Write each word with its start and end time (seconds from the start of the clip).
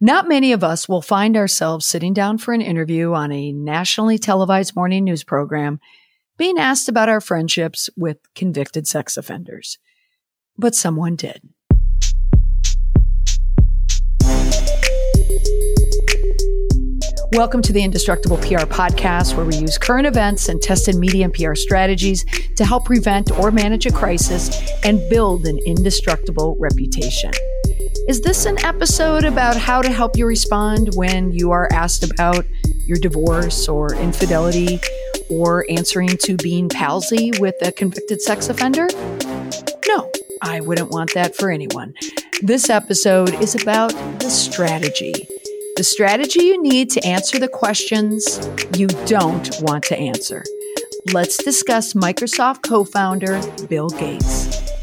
Not 0.00 0.28
many 0.28 0.52
of 0.52 0.64
us 0.64 0.88
will 0.88 1.02
find 1.02 1.36
ourselves 1.36 1.86
sitting 1.86 2.12
down 2.12 2.38
for 2.38 2.52
an 2.52 2.60
interview 2.60 3.12
on 3.12 3.30
a 3.30 3.52
nationally 3.52 4.18
televised 4.18 4.74
morning 4.74 5.04
news 5.04 5.22
program 5.22 5.78
being 6.36 6.58
asked 6.58 6.88
about 6.88 7.08
our 7.08 7.20
friendships 7.20 7.88
with 7.96 8.18
convicted 8.34 8.88
sex 8.88 9.16
offenders. 9.16 9.78
But 10.58 10.74
someone 10.74 11.14
did. 11.14 11.42
Welcome 17.32 17.62
to 17.62 17.72
the 17.72 17.82
Indestructible 17.82 18.38
PR 18.38 18.66
podcast, 18.66 19.36
where 19.36 19.46
we 19.46 19.56
use 19.56 19.78
current 19.78 20.08
events 20.08 20.48
and 20.48 20.60
tested 20.60 20.96
media 20.96 21.24
and 21.24 21.32
PR 21.32 21.54
strategies 21.54 22.24
to 22.56 22.64
help 22.64 22.84
prevent 22.84 23.30
or 23.38 23.52
manage 23.52 23.86
a 23.86 23.92
crisis 23.92 24.60
and 24.84 25.00
build 25.08 25.46
an 25.46 25.58
indestructible 25.66 26.56
reputation. 26.58 27.30
Is 28.06 28.20
this 28.20 28.44
an 28.44 28.62
episode 28.62 29.24
about 29.24 29.56
how 29.56 29.80
to 29.80 29.90
help 29.90 30.18
you 30.18 30.26
respond 30.26 30.90
when 30.94 31.32
you 31.32 31.52
are 31.52 31.70
asked 31.72 32.04
about 32.04 32.44
your 32.84 32.98
divorce 32.98 33.66
or 33.66 33.94
infidelity 33.94 34.78
or 35.30 35.64
answering 35.70 36.10
to 36.24 36.36
being 36.36 36.68
palsy 36.68 37.32
with 37.40 37.54
a 37.62 37.72
convicted 37.72 38.20
sex 38.20 38.50
offender? 38.50 38.88
No, 39.88 40.12
I 40.42 40.60
wouldn't 40.60 40.90
want 40.90 41.14
that 41.14 41.34
for 41.34 41.50
anyone. 41.50 41.94
This 42.42 42.68
episode 42.68 43.32
is 43.40 43.54
about 43.54 43.88
the 44.20 44.28
strategy. 44.28 45.14
The 45.76 45.84
strategy 45.84 46.44
you 46.44 46.62
need 46.62 46.90
to 46.90 47.06
answer 47.06 47.38
the 47.38 47.48
questions 47.48 48.38
you 48.76 48.88
don't 49.06 49.48
want 49.62 49.82
to 49.84 49.98
answer. 49.98 50.44
Let's 51.14 51.42
discuss 51.42 51.94
Microsoft 51.94 52.62
co 52.64 52.84
founder 52.84 53.40
Bill 53.66 53.88
Gates. 53.88 54.73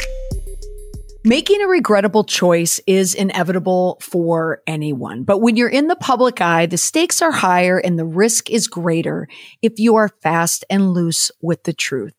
Making 1.24 1.62
a 1.62 1.68
regrettable 1.68 2.24
choice 2.24 2.80
is 2.88 3.14
inevitable 3.14 4.00
for 4.02 4.64
anyone. 4.66 5.24
But 5.24 5.38
when 5.38 5.56
you're 5.56 5.70
in 5.70 5.86
the 5.86 5.96
public 5.96 6.42
eye, 6.42 6.66
the 6.66 6.78
stakes 6.78 7.22
are 7.22 7.32
higher 7.32 7.78
and 7.78 8.00
the 8.00 8.06
risk 8.06 8.50
is 8.50 8.68
greater 8.68 9.28
if 9.62 9.78
you 9.78 9.96
are 9.96 10.10
fast 10.24 10.66
and 10.68 10.94
loose 10.94 11.30
with 11.40 11.64
the 11.64 11.74
truth 11.74 12.16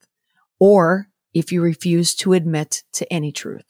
or 0.61 1.09
if 1.35 1.51
you 1.51 1.63
refuse 1.63 2.15
to 2.15 2.33
admit 2.33 2.85
to 2.93 3.13
any 3.13 3.33
truth. 3.33 3.65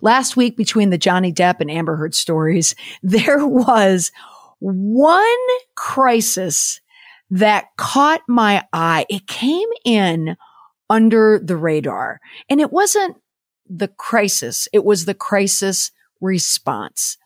Last 0.00 0.38
week, 0.38 0.56
between 0.56 0.88
the 0.88 0.96
Johnny 0.96 1.34
Depp 1.34 1.60
and 1.60 1.70
Amber 1.70 1.96
Heard 1.96 2.14
stories, 2.14 2.74
there 3.02 3.46
was 3.46 4.10
one 4.58 5.26
crisis 5.74 6.80
that 7.30 7.66
caught 7.76 8.22
my 8.26 8.64
eye. 8.72 9.04
It 9.10 9.26
came 9.26 9.68
in 9.84 10.34
under 10.88 11.38
the 11.42 11.56
radar 11.56 12.20
and 12.48 12.60
it 12.60 12.72
wasn't 12.72 13.16
the 13.74 13.88
crisis. 13.88 14.68
It 14.72 14.84
was 14.84 15.04
the 15.04 15.14
crisis 15.14 15.90
response 16.20 17.16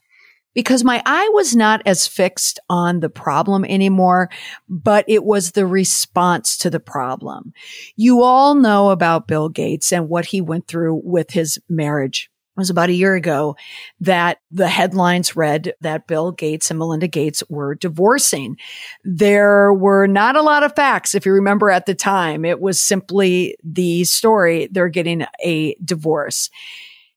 because 0.55 0.83
my 0.83 1.03
eye 1.05 1.29
was 1.35 1.55
not 1.55 1.83
as 1.85 2.07
fixed 2.07 2.59
on 2.71 3.01
the 3.01 3.11
problem 3.11 3.65
anymore, 3.67 4.31
but 4.69 5.05
it 5.07 5.23
was 5.23 5.53
the 5.53 5.67
response 5.67 6.57
to 6.57 6.71
the 6.71 6.81
problem. 6.81 7.53
You 7.95 8.23
all 8.23 8.55
know 8.55 8.89
about 8.89 9.29
Bill 9.29 9.51
Gates 9.51 9.93
and 9.93 10.09
what 10.09 10.25
he 10.27 10.41
went 10.41 10.67
through 10.67 11.03
with 11.05 11.33
his 11.33 11.59
marriage. 11.69 12.31
It 12.57 12.61
was 12.61 12.71
about 12.71 12.89
a 12.89 12.95
year 12.95 13.15
ago 13.15 13.55
that 14.01 14.39
the 14.51 14.69
headlines 14.69 15.37
read 15.37 15.75
that 15.83 16.07
Bill 16.07 16.33
Gates 16.33 16.71
and 16.71 16.79
Melinda 16.79 17.07
Gates 17.07 17.43
were 17.51 17.75
divorcing. 17.75 18.57
There 19.05 19.75
were 19.75 20.07
not 20.07 20.37
a 20.37 20.43
lot 20.43 20.63
of 20.63 20.75
facts. 20.75 21.15
If 21.15 21.27
you 21.27 21.33
remember 21.33 21.71
at 21.71 21.85
the 21.85 21.95
time, 21.95 22.47
it 22.47 22.59
was 22.59 22.83
simply 22.83 23.59
the 23.63 24.05
story. 24.05 24.69
They're 24.73 24.89
getting 24.89 25.27
a 25.45 25.75
divorce. 25.85 26.49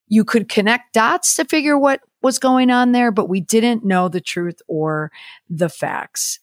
You 0.08 0.24
could 0.24 0.50
connect 0.50 0.92
dots 0.92 1.36
to 1.36 1.46
figure 1.46 1.78
what 1.78 2.00
was 2.20 2.38
going 2.38 2.70
on 2.70 2.92
there, 2.92 3.10
but 3.10 3.30
we 3.30 3.40
didn't 3.40 3.82
know 3.82 4.10
the 4.10 4.20
truth 4.20 4.60
or 4.68 5.10
the 5.48 5.70
facts. 5.70 6.38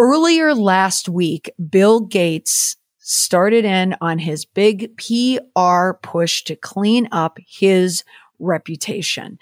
Earlier 0.00 0.52
last 0.52 1.08
week, 1.08 1.52
Bill 1.70 2.00
Gates 2.00 2.76
started 2.98 3.64
in 3.64 3.94
on 4.00 4.18
his 4.18 4.44
big 4.44 4.96
PR 4.96 5.92
push 6.02 6.42
to 6.44 6.56
clean 6.56 7.08
up 7.12 7.38
his 7.46 8.04
reputation. 8.42 9.38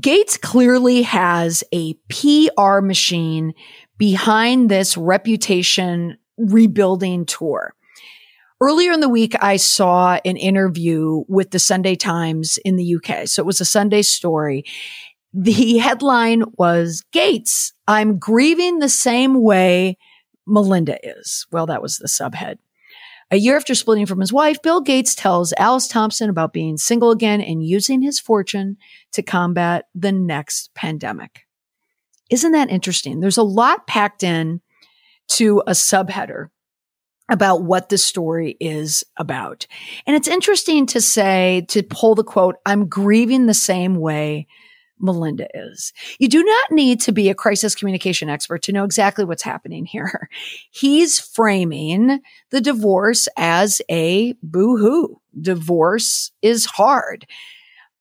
Gates 0.00 0.36
clearly 0.36 1.02
has 1.02 1.64
a 1.72 1.94
PR 2.08 2.80
machine 2.80 3.52
behind 3.98 4.70
this 4.70 4.96
reputation 4.96 6.16
rebuilding 6.38 7.26
tour. 7.26 7.74
Earlier 8.60 8.92
in 8.92 9.00
the 9.00 9.08
week, 9.08 9.34
I 9.42 9.56
saw 9.56 10.18
an 10.24 10.36
interview 10.36 11.24
with 11.28 11.50
the 11.50 11.58
Sunday 11.58 11.96
Times 11.96 12.58
in 12.64 12.76
the 12.76 12.96
UK. 12.96 13.26
So 13.26 13.42
it 13.42 13.46
was 13.46 13.60
a 13.60 13.64
Sunday 13.64 14.02
story. 14.02 14.64
The 15.34 15.78
headline 15.78 16.44
was 16.58 17.02
Gates, 17.12 17.72
I'm 17.88 18.18
grieving 18.18 18.78
the 18.78 18.88
same 18.88 19.42
way 19.42 19.98
Melinda 20.46 20.98
is. 21.02 21.46
Well, 21.50 21.66
that 21.66 21.82
was 21.82 21.98
the 21.98 22.08
subhead. 22.08 22.58
A 23.32 23.36
year 23.36 23.56
after 23.56 23.74
splitting 23.74 24.04
from 24.04 24.20
his 24.20 24.30
wife, 24.30 24.60
Bill 24.60 24.82
Gates 24.82 25.14
tells 25.14 25.54
Alice 25.54 25.88
Thomson 25.88 26.28
about 26.28 26.52
being 26.52 26.76
single 26.76 27.10
again 27.10 27.40
and 27.40 27.66
using 27.66 28.02
his 28.02 28.20
fortune 28.20 28.76
to 29.12 29.22
combat 29.22 29.86
the 29.94 30.12
next 30.12 30.74
pandemic. 30.74 31.46
Isn't 32.28 32.52
that 32.52 32.68
interesting? 32.68 33.20
There's 33.20 33.38
a 33.38 33.42
lot 33.42 33.86
packed 33.86 34.22
in 34.22 34.60
to 35.28 35.62
a 35.66 35.70
subheader 35.70 36.50
about 37.30 37.62
what 37.62 37.88
the 37.88 37.96
story 37.96 38.54
is 38.60 39.02
about. 39.16 39.66
And 40.06 40.14
it's 40.14 40.28
interesting 40.28 40.84
to 40.88 41.00
say, 41.00 41.64
to 41.68 41.82
pull 41.82 42.14
the 42.14 42.24
quote, 42.24 42.56
I'm 42.66 42.86
grieving 42.86 43.46
the 43.46 43.54
same 43.54 43.94
way 43.94 44.46
Melinda 45.02 45.48
is. 45.52 45.92
You 46.18 46.28
do 46.28 46.42
not 46.42 46.70
need 46.70 47.00
to 47.02 47.12
be 47.12 47.28
a 47.28 47.34
crisis 47.34 47.74
communication 47.74 48.28
expert 48.28 48.62
to 48.62 48.72
know 48.72 48.84
exactly 48.84 49.24
what's 49.24 49.42
happening 49.42 49.84
here. 49.84 50.28
He's 50.70 51.20
framing 51.20 52.20
the 52.50 52.60
divorce 52.60 53.28
as 53.36 53.82
a 53.90 54.34
boo-hoo. 54.42 55.20
Divorce 55.38 56.32
is 56.40 56.66
hard. 56.66 57.26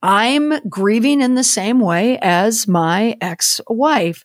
I'm 0.04 0.68
grieving 0.68 1.22
in 1.22 1.36
the 1.36 1.44
same 1.44 1.80
way 1.80 2.18
as 2.20 2.68
my 2.68 3.18
ex-wife. 3.22 4.24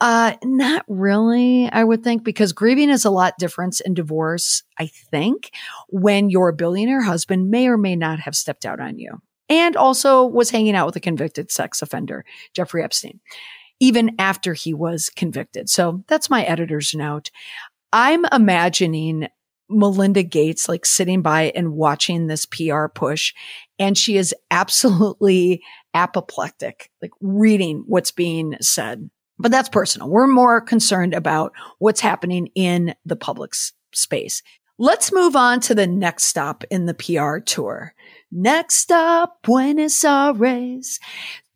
Uh, 0.00 0.34
not 0.44 0.84
really, 0.88 1.70
I 1.70 1.82
would 1.82 2.04
think, 2.04 2.22
because 2.22 2.52
grieving 2.52 2.90
is 2.90 3.04
a 3.04 3.10
lot 3.10 3.38
different 3.38 3.80
in 3.80 3.94
divorce, 3.94 4.62
I 4.78 4.86
think, 5.10 5.50
when 5.88 6.28
your 6.28 6.52
billionaire 6.52 7.02
husband 7.02 7.50
may 7.50 7.66
or 7.68 7.78
may 7.78 7.96
not 7.96 8.20
have 8.20 8.36
stepped 8.36 8.66
out 8.66 8.80
on 8.80 8.98
you 8.98 9.20
and 9.48 9.76
also 9.76 10.24
was 10.24 10.50
hanging 10.50 10.74
out 10.74 10.86
with 10.86 10.96
a 10.96 11.00
convicted 11.00 11.50
sex 11.50 11.82
offender, 11.82 12.24
Jeffrey 12.54 12.82
Epstein, 12.82 13.20
even 13.80 14.14
after 14.18 14.54
he 14.54 14.74
was 14.74 15.10
convicted. 15.10 15.68
So 15.68 16.04
that's 16.08 16.30
my 16.30 16.44
editor's 16.44 16.94
note. 16.94 17.30
I'm 17.92 18.24
imagining 18.32 19.28
Melinda 19.68 20.22
Gates 20.22 20.68
like 20.68 20.86
sitting 20.86 21.22
by 21.22 21.52
and 21.54 21.72
watching 21.72 22.26
this 22.26 22.46
PR 22.46 22.86
push 22.86 23.34
and 23.78 23.96
she 23.96 24.16
is 24.16 24.34
absolutely 24.50 25.62
apoplectic, 25.94 26.90
like 27.02 27.12
reading 27.20 27.84
what's 27.86 28.10
being 28.10 28.56
said. 28.60 29.10
But 29.38 29.50
that's 29.50 29.68
personal. 29.68 30.08
We're 30.08 30.26
more 30.26 30.60
concerned 30.60 31.14
about 31.14 31.52
what's 31.78 32.00
happening 32.00 32.48
in 32.54 32.94
the 33.04 33.16
public 33.16 33.52
space. 33.92 34.42
Let's 34.78 35.12
move 35.12 35.36
on 35.36 35.60
to 35.60 35.74
the 35.74 35.86
next 35.86 36.24
stop 36.24 36.64
in 36.70 36.86
the 36.86 36.94
PR 36.94 37.38
tour. 37.38 37.94
Next 38.38 38.92
up, 38.92 39.38
Buenos 39.42 40.04
Aires. 40.04 41.00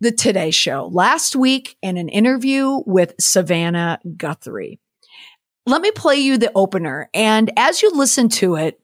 The 0.01 0.11
Today 0.11 0.51
Show 0.51 0.89
last 0.91 1.37
week 1.37 1.77
in 1.83 1.99
an 1.99 2.09
interview 2.09 2.81
with 2.87 3.13
Savannah 3.21 3.99
Guthrie. 4.17 4.81
Let 5.67 5.83
me 5.83 5.91
play 5.91 6.17
you 6.17 6.39
the 6.39 6.51
opener. 6.55 7.11
And 7.13 7.53
as 7.59 7.83
you 7.83 7.91
listen 7.93 8.31
to 8.31 8.57
it, 8.57 8.81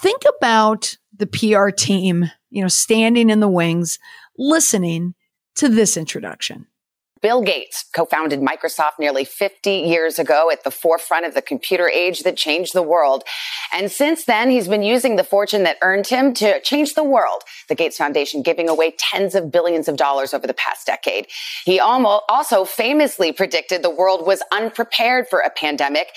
think 0.00 0.22
about 0.38 0.96
the 1.12 1.26
PR 1.26 1.70
team, 1.70 2.30
you 2.50 2.62
know, 2.62 2.68
standing 2.68 3.30
in 3.30 3.40
the 3.40 3.48
wings, 3.48 3.98
listening 4.38 5.16
to 5.56 5.68
this 5.68 5.96
introduction. 5.96 6.68
Bill 7.24 7.40
Gates 7.40 7.86
co-founded 7.94 8.40
Microsoft 8.40 8.98
nearly 8.98 9.24
50 9.24 9.70
years 9.70 10.18
ago 10.18 10.50
at 10.52 10.62
the 10.62 10.70
forefront 10.70 11.24
of 11.24 11.32
the 11.32 11.40
computer 11.40 11.88
age 11.88 12.20
that 12.20 12.36
changed 12.36 12.74
the 12.74 12.82
world. 12.82 13.24
And 13.72 13.90
since 13.90 14.26
then, 14.26 14.50
he's 14.50 14.68
been 14.68 14.82
using 14.82 15.16
the 15.16 15.24
fortune 15.24 15.62
that 15.62 15.78
earned 15.80 16.06
him 16.06 16.34
to 16.34 16.60
change 16.60 16.92
the 16.92 17.02
world. 17.02 17.42
The 17.70 17.74
Gates 17.74 17.96
Foundation 17.96 18.42
giving 18.42 18.68
away 18.68 18.94
tens 18.98 19.34
of 19.34 19.50
billions 19.50 19.88
of 19.88 19.96
dollars 19.96 20.34
over 20.34 20.46
the 20.46 20.52
past 20.52 20.86
decade. 20.86 21.26
He 21.64 21.80
almost 21.80 22.24
also 22.28 22.66
famously 22.66 23.32
predicted 23.32 23.82
the 23.82 23.88
world 23.88 24.26
was 24.26 24.42
unprepared 24.52 25.26
for 25.26 25.38
a 25.38 25.48
pandemic 25.48 26.08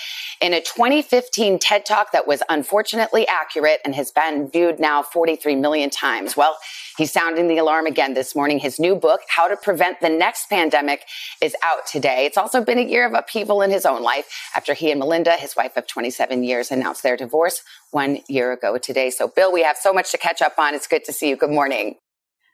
in 0.41 0.53
a 0.53 0.59
2015 0.59 1.57
TED 1.57 1.85
talk 1.85 2.11
that 2.11 2.27
was 2.27 2.43
unfortunately 2.49 3.25
accurate 3.29 3.79
and 3.85 3.95
has 3.95 4.11
been 4.11 4.49
viewed 4.49 4.77
now 4.77 5.03
43 5.03 5.55
million 5.55 5.89
times. 5.89 6.35
Well, 6.35 6.57
He's 6.97 7.11
sounding 7.11 7.47
the 7.47 7.59
alarm 7.59 7.85
again 7.85 8.15
this 8.15 8.35
morning. 8.35 8.57
His 8.57 8.79
new 8.79 8.95
book, 8.95 9.21
How 9.29 9.47
to 9.47 9.55
Prevent 9.55 10.01
the 10.01 10.09
Next 10.09 10.49
Pandemic, 10.49 11.05
is 11.41 11.55
out 11.63 11.85
today. 11.85 12.25
It's 12.25 12.37
also 12.37 12.63
been 12.63 12.79
a 12.79 12.83
year 12.83 13.05
of 13.05 13.13
upheaval 13.13 13.61
in 13.61 13.69
his 13.69 13.85
own 13.85 14.01
life 14.01 14.25
after 14.55 14.73
he 14.73 14.89
and 14.89 14.99
Melinda, 14.99 15.33
his 15.33 15.55
wife 15.55 15.77
of 15.77 15.85
27 15.85 16.43
years, 16.43 16.71
announced 16.71 17.03
their 17.03 17.15
divorce 17.15 17.61
one 17.91 18.19
year 18.27 18.51
ago 18.51 18.79
today. 18.79 19.11
So, 19.11 19.27
Bill, 19.27 19.53
we 19.53 19.61
have 19.61 19.77
so 19.77 19.93
much 19.93 20.11
to 20.11 20.17
catch 20.17 20.41
up 20.41 20.57
on. 20.57 20.73
It's 20.73 20.87
good 20.87 21.05
to 21.05 21.13
see 21.13 21.29
you. 21.29 21.35
Good 21.35 21.51
morning. 21.51 21.97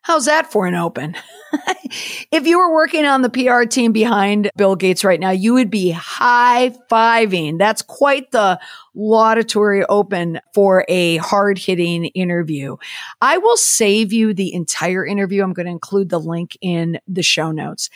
How's 0.04 0.26
that 0.26 0.52
for 0.52 0.68
an 0.68 0.76
open? 0.76 1.16
if 2.30 2.46
you 2.46 2.58
were 2.58 2.74
working 2.74 3.06
on 3.06 3.22
the 3.22 3.30
PR 3.30 3.64
team 3.64 3.94
behind 3.94 4.52
Bill 4.58 4.76
Gates 4.76 5.06
right 5.06 5.20
now, 5.20 5.30
you 5.30 5.54
would 5.54 5.70
be 5.70 5.92
high 5.92 6.76
fiving. 6.92 7.58
That's 7.58 7.82
quite 7.82 8.30
the 8.32 8.60
laudatory 8.94 9.86
open 9.86 10.42
for 10.54 10.84
a 10.90 11.18
hard 11.18 11.58
hitting 11.58 12.08
interview. 12.08 12.76
I 13.22 13.38
will 13.38 13.56
save 13.56 14.12
you 14.12 14.34
the 14.34 14.54
entire 14.54 15.06
interview. 15.06 15.42
I'm 15.42 15.54
going 15.54 15.68
to 15.68 15.72
include 15.72 16.10
the 16.10 16.20
link 16.20 16.58
in 16.60 17.00
the 17.08 17.24
show 17.24 17.54
notes. 17.54 17.90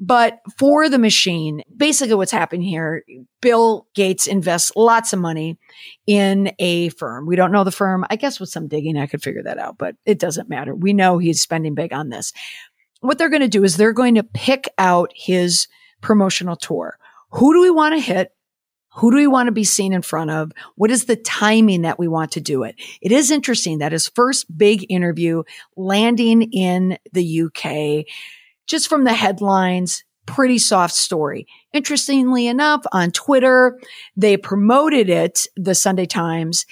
But 0.00 0.40
for 0.56 0.88
the 0.88 0.98
machine, 0.98 1.62
basically 1.76 2.14
what's 2.14 2.30
happening 2.30 2.62
here, 2.62 3.02
Bill 3.40 3.86
Gates 3.94 4.26
invests 4.26 4.72
lots 4.76 5.12
of 5.12 5.18
money 5.18 5.58
in 6.06 6.52
a 6.58 6.90
firm. 6.90 7.26
We 7.26 7.36
don't 7.36 7.52
know 7.52 7.64
the 7.64 7.72
firm. 7.72 8.06
I 8.08 8.16
guess 8.16 8.38
with 8.38 8.48
some 8.48 8.68
digging, 8.68 8.96
I 8.96 9.06
could 9.06 9.22
figure 9.22 9.42
that 9.42 9.58
out, 9.58 9.76
but 9.76 9.96
it 10.06 10.18
doesn't 10.18 10.48
matter. 10.48 10.74
We 10.74 10.92
know 10.92 11.18
he's 11.18 11.42
spending 11.42 11.74
big 11.74 11.92
on 11.92 12.10
this. 12.10 12.32
What 13.00 13.18
they're 13.18 13.28
going 13.28 13.42
to 13.42 13.48
do 13.48 13.64
is 13.64 13.76
they're 13.76 13.92
going 13.92 14.14
to 14.16 14.22
pick 14.22 14.68
out 14.78 15.12
his 15.14 15.66
promotional 16.00 16.56
tour. 16.56 16.98
Who 17.30 17.52
do 17.52 17.60
we 17.60 17.70
want 17.70 17.94
to 17.94 18.00
hit? 18.00 18.32
Who 18.94 19.10
do 19.10 19.16
we 19.16 19.26
want 19.26 19.46
to 19.46 19.52
be 19.52 19.64
seen 19.64 19.92
in 19.92 20.02
front 20.02 20.30
of? 20.30 20.50
What 20.74 20.90
is 20.90 21.04
the 21.04 21.14
timing 21.14 21.82
that 21.82 21.98
we 21.98 22.08
want 22.08 22.32
to 22.32 22.40
do 22.40 22.64
it? 22.64 22.74
It 23.00 23.12
is 23.12 23.30
interesting 23.30 23.78
that 23.78 23.92
his 23.92 24.08
first 24.08 24.46
big 24.56 24.86
interview 24.88 25.44
landing 25.76 26.42
in 26.52 26.98
the 27.12 27.42
UK 27.42 28.06
just 28.68 28.88
from 28.88 29.04
the 29.04 29.14
headlines, 29.14 30.04
pretty 30.26 30.58
soft 30.58 30.94
story. 30.94 31.46
Interestingly 31.72 32.46
enough, 32.46 32.82
on 32.92 33.10
Twitter, 33.10 33.80
they 34.16 34.36
promoted 34.36 35.08
it, 35.08 35.46
the 35.56 35.74
Sunday 35.74 36.06
Times, 36.06 36.66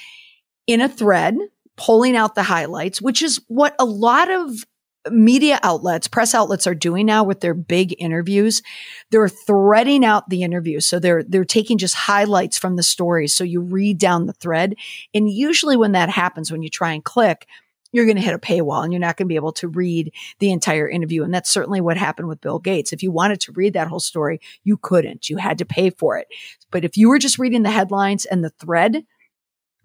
in 0.66 0.80
a 0.80 0.88
thread, 0.88 1.36
pulling 1.76 2.16
out 2.16 2.34
the 2.34 2.42
highlights, 2.42 3.00
which 3.00 3.22
is 3.22 3.40
what 3.48 3.74
a 3.78 3.84
lot 3.84 4.30
of 4.30 4.64
media 5.10 5.58
outlets, 5.62 6.08
press 6.08 6.34
outlets 6.34 6.66
are 6.66 6.74
doing 6.74 7.06
now 7.06 7.22
with 7.22 7.40
their 7.40 7.54
big 7.54 7.94
interviews. 7.98 8.62
They're 9.10 9.28
threading 9.28 10.04
out 10.04 10.28
the 10.28 10.42
interview. 10.42 10.80
So 10.80 10.98
they're, 10.98 11.22
they're 11.22 11.44
taking 11.44 11.78
just 11.78 11.94
highlights 11.94 12.58
from 12.58 12.76
the 12.76 12.82
stories. 12.82 13.34
So 13.34 13.44
you 13.44 13.60
read 13.60 13.98
down 13.98 14.26
the 14.26 14.32
thread. 14.32 14.74
And 15.14 15.30
usually 15.30 15.76
when 15.76 15.92
that 15.92 16.10
happens, 16.10 16.50
when 16.50 16.62
you 16.62 16.70
try 16.70 16.92
and 16.92 17.04
click, 17.04 17.46
you're 17.92 18.04
going 18.04 18.16
to 18.16 18.22
hit 18.22 18.34
a 18.34 18.38
paywall 18.38 18.82
and 18.82 18.92
you're 18.92 19.00
not 19.00 19.16
going 19.16 19.26
to 19.26 19.32
be 19.32 19.36
able 19.36 19.52
to 19.52 19.68
read 19.68 20.12
the 20.38 20.52
entire 20.52 20.88
interview. 20.88 21.22
And 21.22 21.32
that's 21.32 21.50
certainly 21.50 21.80
what 21.80 21.96
happened 21.96 22.28
with 22.28 22.40
Bill 22.40 22.58
Gates. 22.58 22.92
If 22.92 23.02
you 23.02 23.10
wanted 23.10 23.40
to 23.42 23.52
read 23.52 23.74
that 23.74 23.88
whole 23.88 24.00
story, 24.00 24.40
you 24.64 24.76
couldn't. 24.76 25.28
You 25.28 25.36
had 25.36 25.58
to 25.58 25.64
pay 25.64 25.90
for 25.90 26.18
it. 26.18 26.26
But 26.70 26.84
if 26.84 26.96
you 26.96 27.08
were 27.08 27.18
just 27.18 27.38
reading 27.38 27.62
the 27.62 27.70
headlines 27.70 28.24
and 28.24 28.44
the 28.44 28.50
thread, 28.50 29.04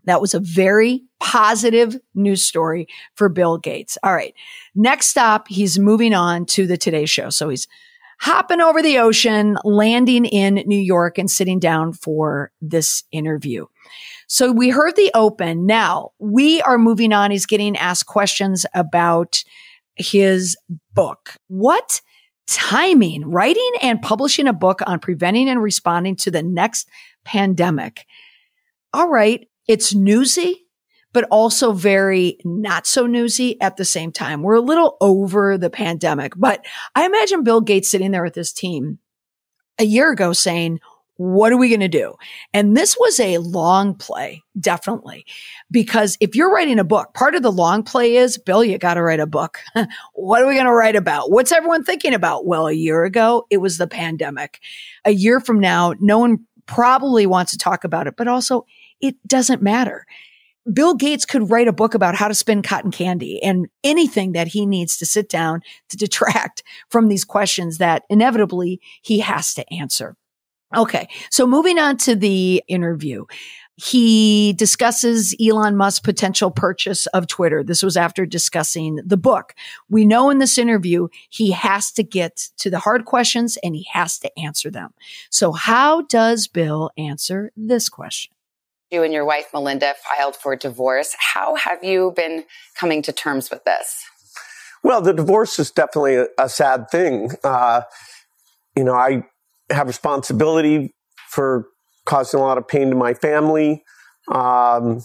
that 0.05 0.21
was 0.21 0.33
a 0.33 0.39
very 0.39 1.03
positive 1.19 1.95
news 2.15 2.43
story 2.43 2.87
for 3.15 3.29
Bill 3.29 3.57
Gates. 3.57 3.97
All 4.03 4.13
right. 4.13 4.33
Next 4.73 5.07
stop, 5.07 5.47
he's 5.47 5.77
moving 5.77 6.13
on 6.13 6.45
to 6.47 6.65
the 6.65 6.77
Today 6.77 7.05
Show. 7.05 7.29
So 7.29 7.49
he's 7.49 7.67
hopping 8.19 8.61
over 8.61 8.81
the 8.81 8.99
ocean, 8.99 9.57
landing 9.63 10.25
in 10.25 10.55
New 10.65 10.79
York 10.79 11.17
and 11.17 11.29
sitting 11.29 11.59
down 11.59 11.93
for 11.93 12.51
this 12.61 13.03
interview. 13.11 13.65
So 14.31 14.49
we 14.49 14.69
heard 14.69 14.95
the 14.95 15.11
open. 15.13 15.65
Now 15.65 16.11
we 16.17 16.61
are 16.61 16.77
moving 16.77 17.11
on. 17.11 17.31
He's 17.31 17.45
getting 17.45 17.75
asked 17.75 18.05
questions 18.05 18.65
about 18.73 19.43
his 19.95 20.55
book. 20.93 21.35
What 21.49 21.99
timing, 22.47 23.29
writing 23.29 23.71
and 23.81 24.01
publishing 24.01 24.47
a 24.47 24.53
book 24.53 24.79
on 24.87 24.99
preventing 24.99 25.49
and 25.49 25.61
responding 25.61 26.15
to 26.15 26.31
the 26.31 26.41
next 26.41 26.87
pandemic. 27.25 28.05
All 28.93 29.09
right. 29.09 29.49
It's 29.67 29.93
newsy, 29.93 30.65
but 31.11 31.25
also 31.29 31.73
very 31.73 32.37
not 32.45 32.87
so 32.87 33.07
newsy 33.07 33.59
at 33.59 33.75
the 33.75 33.83
same 33.83 34.13
time. 34.13 34.43
We're 34.43 34.55
a 34.55 34.61
little 34.61 34.95
over 35.01 35.57
the 35.57 35.69
pandemic, 35.69 36.35
but 36.37 36.65
I 36.95 37.05
imagine 37.05 37.43
Bill 37.43 37.59
Gates 37.59 37.91
sitting 37.91 38.11
there 38.11 38.23
with 38.23 38.35
his 38.35 38.53
team 38.53 38.99
a 39.77 39.83
year 39.83 40.09
ago 40.09 40.31
saying, 40.31 40.79
what 41.21 41.51
are 41.51 41.57
we 41.57 41.69
going 41.69 41.81
to 41.81 41.87
do? 41.87 42.15
And 42.51 42.75
this 42.75 42.97
was 42.99 43.19
a 43.19 43.37
long 43.37 43.93
play, 43.93 44.43
definitely, 44.59 45.23
because 45.69 46.17
if 46.19 46.35
you're 46.35 46.51
writing 46.51 46.79
a 46.79 46.83
book, 46.83 47.13
part 47.13 47.35
of 47.35 47.43
the 47.43 47.51
long 47.51 47.83
play 47.83 48.15
is, 48.15 48.39
Bill, 48.39 48.63
you 48.63 48.79
got 48.79 48.95
to 48.95 49.03
write 49.03 49.19
a 49.19 49.27
book. 49.27 49.59
what 50.13 50.41
are 50.41 50.47
we 50.47 50.55
going 50.55 50.65
to 50.65 50.73
write 50.73 50.95
about? 50.95 51.29
What's 51.29 51.51
everyone 51.51 51.83
thinking 51.83 52.15
about? 52.15 52.47
Well, 52.47 52.67
a 52.67 52.73
year 52.73 53.03
ago, 53.03 53.45
it 53.51 53.57
was 53.57 53.77
the 53.77 53.87
pandemic. 53.87 54.59
A 55.05 55.11
year 55.11 55.39
from 55.39 55.59
now, 55.59 55.93
no 55.99 56.17
one 56.17 56.39
probably 56.65 57.27
wants 57.27 57.51
to 57.51 57.57
talk 57.59 57.83
about 57.83 58.07
it, 58.07 58.15
but 58.17 58.27
also 58.27 58.65
it 58.99 59.15
doesn't 59.27 59.61
matter. 59.61 60.07
Bill 60.73 60.95
Gates 60.95 61.25
could 61.25 61.51
write 61.51 61.67
a 61.67 61.73
book 61.73 61.93
about 61.93 62.15
how 62.15 62.27
to 62.27 62.35
spin 62.35 62.63
cotton 62.63 62.91
candy 62.91 63.41
and 63.43 63.67
anything 63.83 64.31
that 64.31 64.47
he 64.47 64.65
needs 64.65 64.97
to 64.97 65.05
sit 65.05 65.29
down 65.29 65.61
to 65.89 65.97
detract 65.97 66.63
from 66.89 67.09
these 67.09 67.25
questions 67.25 67.77
that 67.77 68.03
inevitably 68.09 68.81
he 69.03 69.19
has 69.19 69.53
to 69.53 69.73
answer. 69.73 70.15
Okay. 70.75 71.07
So 71.29 71.45
moving 71.45 71.79
on 71.79 71.97
to 71.97 72.15
the 72.15 72.63
interview. 72.67 73.25
He 73.75 74.53
discusses 74.53 75.35
Elon 75.41 75.75
Musk's 75.75 76.01
potential 76.01 76.51
purchase 76.51 77.07
of 77.07 77.25
Twitter. 77.25 77.63
This 77.63 77.81
was 77.81 77.97
after 77.97 78.25
discussing 78.25 78.99
the 79.05 79.17
book. 79.17 79.55
We 79.89 80.05
know 80.05 80.29
in 80.29 80.37
this 80.37 80.57
interview, 80.57 81.07
he 81.29 81.51
has 81.51 81.91
to 81.93 82.03
get 82.03 82.49
to 82.57 82.69
the 82.69 82.79
hard 82.79 83.05
questions 83.05 83.57
and 83.63 83.75
he 83.75 83.87
has 83.91 84.19
to 84.19 84.39
answer 84.39 84.69
them. 84.69 84.93
So 85.31 85.51
how 85.51 86.03
does 86.03 86.47
Bill 86.47 86.91
answer 86.97 87.51
this 87.57 87.89
question? 87.89 88.33
You 88.91 89.03
and 89.03 89.13
your 89.13 89.25
wife, 89.25 89.47
Melinda, 89.53 89.95
filed 90.15 90.35
for 90.35 90.55
divorce. 90.55 91.15
How 91.17 91.55
have 91.55 91.83
you 91.83 92.13
been 92.15 92.43
coming 92.77 93.01
to 93.03 93.13
terms 93.13 93.49
with 93.49 93.63
this? 93.63 94.03
Well, 94.83 95.01
the 95.01 95.13
divorce 95.13 95.57
is 95.59 95.71
definitely 95.71 96.15
a, 96.17 96.27
a 96.37 96.49
sad 96.49 96.89
thing. 96.91 97.31
Uh, 97.43 97.81
you 98.75 98.83
know, 98.83 98.93
I 98.93 99.23
have 99.73 99.87
responsibility 99.87 100.93
for 101.29 101.67
causing 102.05 102.39
a 102.39 102.43
lot 102.43 102.57
of 102.57 102.67
pain 102.67 102.89
to 102.89 102.95
my 102.95 103.13
family. 103.13 103.83
Um, 104.31 105.01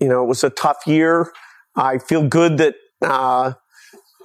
you 0.00 0.08
know, 0.08 0.22
it 0.22 0.26
was 0.26 0.44
a 0.44 0.50
tough 0.50 0.78
year. 0.86 1.32
I 1.76 1.98
feel 1.98 2.26
good 2.26 2.58
that 2.58 2.74
uh, 3.02 3.52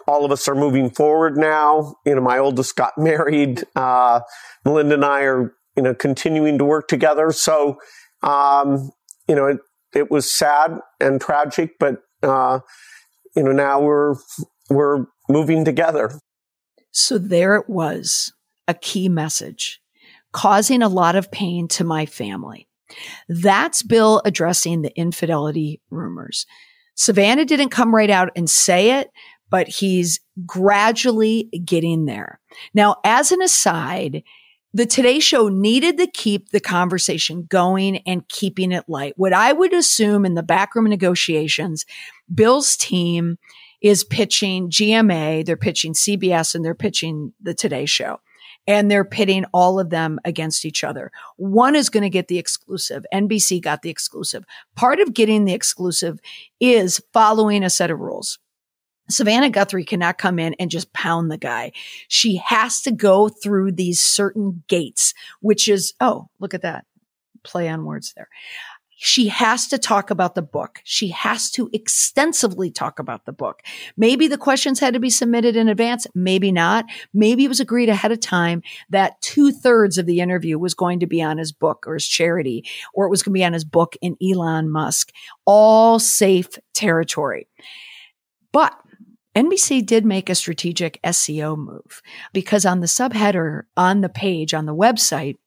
all 0.07 0.25
of 0.25 0.31
us 0.31 0.47
are 0.47 0.55
moving 0.55 0.89
forward 0.89 1.37
now. 1.37 1.95
You 2.05 2.15
know, 2.15 2.21
my 2.21 2.37
oldest 2.37 2.75
got 2.75 2.93
married. 2.97 3.63
Uh, 3.75 4.21
Melinda 4.65 4.95
and 4.95 5.05
I 5.05 5.21
are, 5.23 5.53
you 5.75 5.83
know, 5.83 5.93
continuing 5.93 6.57
to 6.57 6.65
work 6.65 6.87
together. 6.87 7.31
So, 7.31 7.77
um, 8.23 8.91
you 9.27 9.35
know, 9.35 9.47
it, 9.47 9.59
it 9.93 10.11
was 10.11 10.31
sad 10.31 10.79
and 10.99 11.19
tragic, 11.19 11.71
but, 11.79 11.97
uh, 12.23 12.59
you 13.35 13.43
know, 13.43 13.51
now 13.51 13.81
we're, 13.81 14.15
we're 14.69 15.05
moving 15.29 15.65
together. 15.65 16.19
So 16.91 17.17
there 17.17 17.55
it 17.55 17.69
was 17.69 18.33
a 18.67 18.73
key 18.73 19.09
message, 19.09 19.81
causing 20.31 20.81
a 20.81 20.89
lot 20.89 21.15
of 21.15 21.31
pain 21.31 21.67
to 21.69 21.83
my 21.83 22.05
family. 22.05 22.67
That's 23.27 23.83
Bill 23.83 24.21
addressing 24.25 24.81
the 24.81 24.95
infidelity 24.97 25.81
rumors. 25.89 26.45
Savannah 26.95 27.45
didn't 27.45 27.69
come 27.69 27.95
right 27.95 28.09
out 28.09 28.31
and 28.35 28.49
say 28.49 28.99
it, 28.99 29.09
but 29.49 29.67
he's 29.67 30.19
gradually 30.45 31.49
getting 31.65 32.05
there. 32.05 32.39
Now, 32.73 32.97
as 33.03 33.31
an 33.31 33.41
aside, 33.41 34.23
the 34.73 34.85
Today 34.85 35.19
Show 35.19 35.49
needed 35.49 35.97
to 35.97 36.07
keep 36.07 36.49
the 36.49 36.61
conversation 36.61 37.45
going 37.49 37.97
and 37.99 38.27
keeping 38.29 38.71
it 38.71 38.85
light. 38.87 39.13
What 39.17 39.33
I 39.33 39.51
would 39.51 39.73
assume 39.73 40.25
in 40.25 40.35
the 40.35 40.43
backroom 40.43 40.85
negotiations, 40.85 41.85
Bill's 42.33 42.77
team 42.77 43.37
is 43.81 44.05
pitching 44.05 44.69
GMA, 44.69 45.45
they're 45.45 45.57
pitching 45.57 45.93
CBS, 45.93 46.55
and 46.55 46.63
they're 46.63 46.75
pitching 46.75 47.33
the 47.41 47.53
Today 47.53 47.85
Show 47.85 48.19
and 48.67 48.89
they're 48.89 49.05
pitting 49.05 49.45
all 49.53 49.79
of 49.79 49.89
them 49.89 50.19
against 50.25 50.65
each 50.65 50.83
other. 50.83 51.11
One 51.37 51.75
is 51.75 51.89
going 51.89 52.03
to 52.03 52.09
get 52.09 52.27
the 52.27 52.37
exclusive. 52.37 53.05
NBC 53.13 53.61
got 53.61 53.81
the 53.81 53.89
exclusive. 53.89 54.43
Part 54.75 54.99
of 54.99 55.13
getting 55.13 55.45
the 55.45 55.53
exclusive 55.53 56.19
is 56.59 57.01
following 57.13 57.63
a 57.63 57.69
set 57.69 57.91
of 57.91 57.99
rules. 57.99 58.39
Savannah 59.09 59.49
Guthrie 59.49 59.83
cannot 59.83 60.17
come 60.17 60.39
in 60.39 60.53
and 60.55 60.71
just 60.71 60.93
pound 60.93 61.29
the 61.29 61.37
guy. 61.37 61.71
She 62.07 62.37
has 62.37 62.81
to 62.83 62.91
go 62.91 63.27
through 63.27 63.73
these 63.73 64.01
certain 64.01 64.63
gates, 64.67 65.13
which 65.41 65.67
is, 65.67 65.93
oh, 65.99 66.29
look 66.39 66.53
at 66.53 66.61
that 66.61 66.85
play 67.43 67.67
on 67.67 67.85
words 67.85 68.13
there 68.15 68.29
she 69.03 69.29
has 69.29 69.67
to 69.69 69.79
talk 69.79 70.11
about 70.11 70.35
the 70.35 70.43
book. 70.43 70.79
She 70.83 71.07
has 71.07 71.49
to 71.51 71.71
extensively 71.73 72.69
talk 72.69 72.99
about 72.99 73.25
the 73.25 73.31
book. 73.31 73.63
Maybe 73.97 74.27
the 74.27 74.37
questions 74.37 74.79
had 74.79 74.93
to 74.93 74.99
be 74.99 75.09
submitted 75.09 75.55
in 75.55 75.69
advance. 75.69 76.05
Maybe 76.13 76.51
not. 76.51 76.85
Maybe 77.11 77.43
it 77.43 77.47
was 77.47 77.59
agreed 77.59 77.89
ahead 77.89 78.11
of 78.11 78.19
time 78.19 78.61
that 78.91 79.19
two 79.23 79.51
thirds 79.51 79.97
of 79.97 80.05
the 80.05 80.19
interview 80.19 80.59
was 80.59 80.75
going 80.75 80.99
to 80.99 81.07
be 81.07 81.19
on 81.19 81.39
his 81.39 81.51
book 81.51 81.87
or 81.87 81.95
his 81.95 82.07
charity, 82.07 82.63
or 82.93 83.07
it 83.07 83.09
was 83.09 83.23
going 83.23 83.33
to 83.33 83.39
be 83.39 83.43
on 83.43 83.53
his 83.53 83.65
book 83.65 83.95
in 84.03 84.17
Elon 84.21 84.69
Musk. 84.69 85.11
All 85.45 85.97
safe 85.97 86.59
territory. 86.75 87.47
But 88.51 88.79
NBC 89.35 89.83
did 89.83 90.05
make 90.05 90.29
a 90.29 90.35
strategic 90.35 91.01
SEO 91.01 91.57
move 91.57 92.03
because 92.33 92.67
on 92.67 92.81
the 92.81 92.85
subheader 92.85 93.63
on 93.75 94.01
the 94.01 94.09
page 94.09 94.53
on 94.53 94.67
the 94.67 94.75
website, 94.75 95.37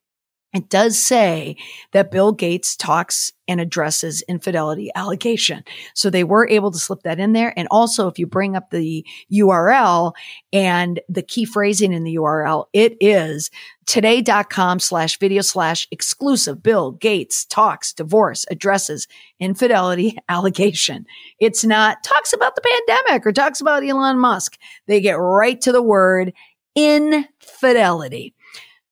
it 0.54 0.68
does 0.68 0.96
say 0.96 1.56
that 1.92 2.12
Bill 2.12 2.30
Gates 2.32 2.76
talks 2.76 3.32
and 3.48 3.60
addresses 3.60 4.22
infidelity 4.28 4.90
allegation. 4.94 5.64
So 5.94 6.08
they 6.08 6.22
were 6.22 6.48
able 6.48 6.70
to 6.70 6.78
slip 6.78 7.02
that 7.02 7.18
in 7.18 7.32
there. 7.32 7.52
And 7.58 7.66
also, 7.72 8.06
if 8.06 8.18
you 8.20 8.26
bring 8.26 8.54
up 8.54 8.70
the 8.70 9.04
URL 9.32 10.12
and 10.52 11.00
the 11.08 11.22
key 11.22 11.44
phrasing 11.44 11.92
in 11.92 12.04
the 12.04 12.14
URL, 12.14 12.66
it 12.72 12.96
is 13.00 13.50
today.com 13.86 14.78
slash 14.78 15.18
video 15.18 15.42
slash 15.42 15.88
exclusive 15.90 16.62
Bill 16.62 16.92
Gates 16.92 17.44
talks 17.46 17.92
divorce 17.92 18.46
addresses 18.48 19.08
infidelity 19.40 20.16
allegation. 20.28 21.04
It's 21.40 21.64
not 21.64 22.02
talks 22.04 22.32
about 22.32 22.54
the 22.54 22.62
pandemic 22.62 23.26
or 23.26 23.32
talks 23.32 23.60
about 23.60 23.84
Elon 23.84 24.20
Musk. 24.20 24.56
They 24.86 25.00
get 25.00 25.18
right 25.18 25.60
to 25.62 25.72
the 25.72 25.82
word 25.82 26.32
infidelity. 26.76 28.34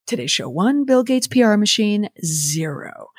Today's 0.07 0.31
show 0.31 0.49
one, 0.49 0.85
Bill 0.85 1.03
Gates 1.03 1.27
PR 1.27 1.57
machine 1.57 2.09
zero. 2.25 3.11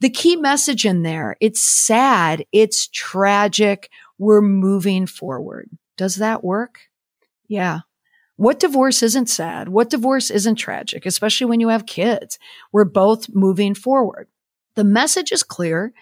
The 0.00 0.10
key 0.10 0.36
message 0.36 0.84
in 0.84 1.02
there, 1.02 1.36
it's 1.40 1.62
sad. 1.62 2.44
It's 2.52 2.88
tragic. 2.88 3.90
We're 4.18 4.42
moving 4.42 5.06
forward. 5.06 5.70
Does 5.96 6.16
that 6.16 6.44
work? 6.44 6.80
Yeah. 7.48 7.80
What 8.36 8.60
divorce 8.60 9.02
isn't 9.02 9.30
sad? 9.30 9.70
What 9.70 9.88
divorce 9.88 10.30
isn't 10.30 10.56
tragic, 10.56 11.06
especially 11.06 11.46
when 11.46 11.60
you 11.60 11.68
have 11.68 11.86
kids? 11.86 12.38
We're 12.70 12.84
both 12.84 13.34
moving 13.34 13.74
forward. 13.74 14.28
The 14.74 14.84
message 14.84 15.32
is 15.32 15.42
clear. 15.42 15.94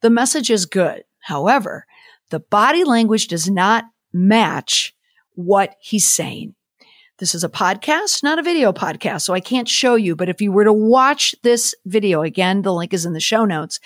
The 0.00 0.08
message 0.08 0.50
is 0.50 0.64
good. 0.64 1.04
However, 1.20 1.86
the 2.30 2.40
body 2.40 2.84
language 2.84 3.28
does 3.28 3.50
not 3.50 3.84
match 4.12 4.94
what 5.34 5.76
he's 5.80 6.08
saying. 6.08 6.54
This 7.22 7.36
is 7.36 7.44
a 7.44 7.48
podcast, 7.48 8.24
not 8.24 8.40
a 8.40 8.42
video 8.42 8.72
podcast, 8.72 9.20
so 9.20 9.32
I 9.32 9.38
can't 9.38 9.68
show 9.68 9.94
you. 9.94 10.16
But 10.16 10.28
if 10.28 10.40
you 10.40 10.50
were 10.50 10.64
to 10.64 10.72
watch 10.72 11.36
this 11.44 11.72
video, 11.86 12.22
again, 12.22 12.62
the 12.62 12.74
link 12.74 12.92
is 12.92 13.06
in 13.06 13.12
the 13.12 13.20
show 13.20 13.44
notes. 13.44 13.78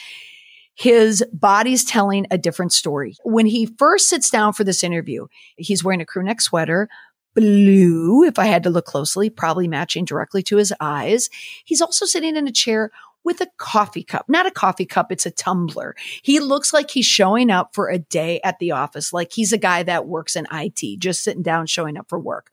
His 0.74 1.22
body's 1.34 1.84
telling 1.84 2.26
a 2.30 2.38
different 2.38 2.72
story. 2.72 3.14
When 3.24 3.44
he 3.44 3.66
first 3.66 4.08
sits 4.08 4.30
down 4.30 4.54
for 4.54 4.64
this 4.64 4.82
interview, 4.82 5.26
he's 5.58 5.84
wearing 5.84 6.00
a 6.00 6.06
crew 6.06 6.22
neck 6.22 6.40
sweater, 6.40 6.88
blue, 7.34 8.24
if 8.24 8.38
I 8.38 8.46
had 8.46 8.62
to 8.62 8.70
look 8.70 8.86
closely, 8.86 9.28
probably 9.28 9.68
matching 9.68 10.06
directly 10.06 10.42
to 10.44 10.56
his 10.56 10.72
eyes. 10.80 11.28
He's 11.66 11.82
also 11.82 12.06
sitting 12.06 12.36
in 12.36 12.48
a 12.48 12.52
chair 12.52 12.90
with 13.22 13.42
a 13.42 13.50
coffee 13.58 14.02
cup, 14.02 14.24
not 14.30 14.46
a 14.46 14.50
coffee 14.50 14.86
cup. 14.86 15.12
It's 15.12 15.26
a 15.26 15.30
tumbler. 15.30 15.94
He 16.22 16.40
looks 16.40 16.72
like 16.72 16.90
he's 16.90 17.04
showing 17.04 17.50
up 17.50 17.74
for 17.74 17.90
a 17.90 17.98
day 17.98 18.40
at 18.42 18.58
the 18.60 18.72
office, 18.72 19.12
like 19.12 19.30
he's 19.34 19.52
a 19.52 19.58
guy 19.58 19.82
that 19.82 20.06
works 20.06 20.36
in 20.36 20.46
IT, 20.50 21.00
just 21.00 21.22
sitting 21.22 21.42
down, 21.42 21.66
showing 21.66 21.98
up 21.98 22.08
for 22.08 22.18
work. 22.18 22.50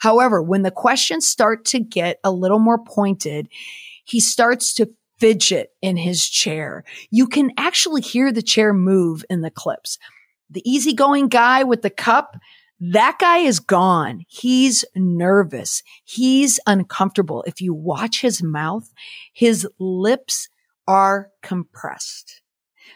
However, 0.00 0.42
when 0.42 0.62
the 0.62 0.70
questions 0.70 1.26
start 1.26 1.64
to 1.66 1.80
get 1.80 2.18
a 2.24 2.30
little 2.30 2.58
more 2.58 2.78
pointed, 2.78 3.48
he 4.04 4.20
starts 4.20 4.74
to 4.74 4.90
fidget 5.18 5.70
in 5.80 5.96
his 5.96 6.28
chair. 6.28 6.84
You 7.10 7.26
can 7.26 7.52
actually 7.56 8.00
hear 8.00 8.32
the 8.32 8.42
chair 8.42 8.72
move 8.72 9.24
in 9.30 9.40
the 9.40 9.50
clips. 9.50 9.98
The 10.50 10.68
easygoing 10.68 11.28
guy 11.28 11.62
with 11.62 11.82
the 11.82 11.90
cup, 11.90 12.36
that 12.80 13.18
guy 13.20 13.38
is 13.38 13.60
gone. 13.60 14.24
He's 14.26 14.84
nervous. 14.96 15.82
He's 16.04 16.58
uncomfortable. 16.66 17.44
If 17.46 17.60
you 17.60 17.72
watch 17.72 18.20
his 18.20 18.42
mouth, 18.42 18.92
his 19.32 19.66
lips 19.78 20.48
are 20.88 21.30
compressed. 21.42 22.42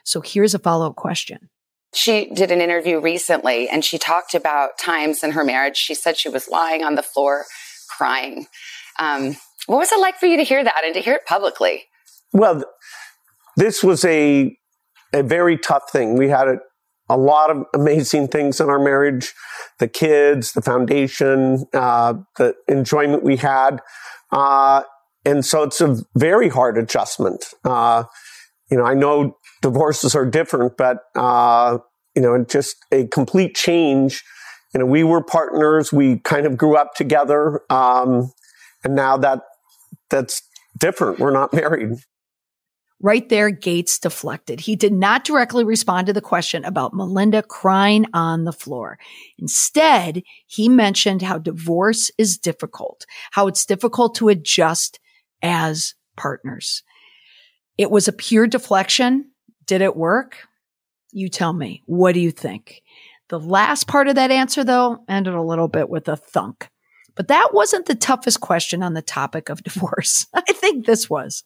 So 0.02 0.21
here's 0.21 0.54
a 0.54 0.59
follow 0.59 0.88
up 0.88 0.97
question. 0.97 1.49
She 1.96 2.26
did 2.26 2.50
an 2.50 2.60
interview 2.60 3.00
recently 3.00 3.68
and 3.68 3.84
she 3.84 3.98
talked 3.98 4.34
about 4.34 4.78
times 4.78 5.22
in 5.22 5.32
her 5.32 5.44
marriage. 5.44 5.76
She 5.76 5.94
said 5.94 6.16
she 6.16 6.28
was 6.28 6.48
lying 6.48 6.84
on 6.84 6.94
the 6.94 7.02
floor 7.02 7.46
crying. 7.88 8.46
Um, 8.98 9.36
what 9.66 9.78
was 9.78 9.92
it 9.92 10.00
like 10.00 10.16
for 10.16 10.26
you 10.26 10.36
to 10.36 10.44
hear 10.44 10.62
that 10.62 10.82
and 10.84 10.94
to 10.94 11.00
hear 11.00 11.14
it 11.14 11.26
publicly? 11.26 11.84
Well, 12.32 12.64
this 13.56 13.82
was 13.82 14.04
a 14.04 14.56
a 15.14 15.22
very 15.22 15.56
tough 15.56 15.90
thing. 15.90 16.16
We 16.16 16.28
had 16.28 16.48
a, 16.48 16.58
a 17.08 17.16
lot 17.16 17.50
of 17.50 17.64
amazing 17.74 18.28
things 18.28 18.60
in 18.60 18.68
our 18.68 18.78
marriage, 18.78 19.32
the 19.78 19.88
kids, 19.88 20.52
the 20.52 20.60
foundation, 20.60 21.64
uh, 21.72 22.14
the 22.36 22.54
enjoyment 22.68 23.22
we 23.22 23.36
had, 23.36 23.80
uh, 24.32 24.82
and 25.24 25.44
so 25.44 25.62
it's 25.62 25.80
a 25.80 25.96
very 26.14 26.48
hard 26.48 26.76
adjustment. 26.76 27.46
Uh, 27.64 28.04
you 28.70 28.76
know, 28.76 28.84
I 28.84 28.94
know 28.94 29.36
divorces 29.62 30.14
are 30.14 30.26
different, 30.26 30.76
but, 30.76 31.04
uh, 31.14 31.78
you 32.14 32.22
know, 32.22 32.44
just 32.44 32.76
a 32.92 33.06
complete 33.06 33.54
change. 33.54 34.22
You 34.75 34.80
know, 34.80 34.86
we 34.86 35.04
were 35.04 35.22
partners. 35.22 35.92
We 35.92 36.18
kind 36.20 36.46
of 36.46 36.56
grew 36.56 36.76
up 36.76 36.94
together. 36.94 37.62
Um, 37.70 38.32
and 38.84 38.94
now 38.94 39.16
that 39.18 39.42
that's 40.10 40.42
different. 40.78 41.18
We're 41.18 41.32
not 41.32 41.52
married. 41.52 41.98
Right 43.02 43.28
there, 43.28 43.50
Gates 43.50 43.98
deflected. 43.98 44.60
He 44.60 44.75
did 44.75 44.92
not 44.92 45.25
directly 45.25 45.64
respond 45.64 46.06
to 46.06 46.14
the 46.14 46.22
question 46.22 46.64
about 46.64 46.94
Melinda 46.94 47.42
crying 47.42 48.06
on 48.14 48.44
the 48.44 48.52
floor. 48.52 48.98
Instead, 49.38 50.22
he 50.46 50.68
mentioned 50.70 51.20
how 51.20 51.36
divorce 51.36 52.10
is 52.16 52.38
difficult, 52.38 53.04
how 53.32 53.48
it's 53.48 53.66
difficult 53.66 54.14
to 54.16 54.30
adjust 54.30 54.98
as 55.42 55.94
partners. 56.16 56.82
It 57.76 57.90
was 57.90 58.08
a 58.08 58.12
pure 58.12 58.46
deflection. 58.46 59.30
Did 59.66 59.82
it 59.82 59.96
work? 59.96 60.46
You 61.12 61.28
tell 61.28 61.52
me. 61.52 61.82
What 61.87 62.12
do 62.12 62.20
you 62.20 62.30
think? 62.30 62.82
The 63.28 63.40
last 63.40 63.88
part 63.88 64.08
of 64.08 64.14
that 64.14 64.30
answer, 64.30 64.62
though, 64.62 65.04
ended 65.08 65.35
a 65.35 65.42
little 65.42 65.68
bit 65.68 65.88
with 65.88 66.08
a 66.08 66.16
thunk. 66.16 66.68
But 67.16 67.28
that 67.28 67.52
wasn't 67.52 67.87
the 67.87 67.94
toughest 67.94 68.40
question 68.40 68.82
on 68.82 68.94
the 68.94 69.02
topic 69.02 69.49
of 69.49 69.62
divorce. 69.64 70.26
I 70.35 70.52
think 70.52 70.87
this 70.87 71.11
was. 71.11 71.42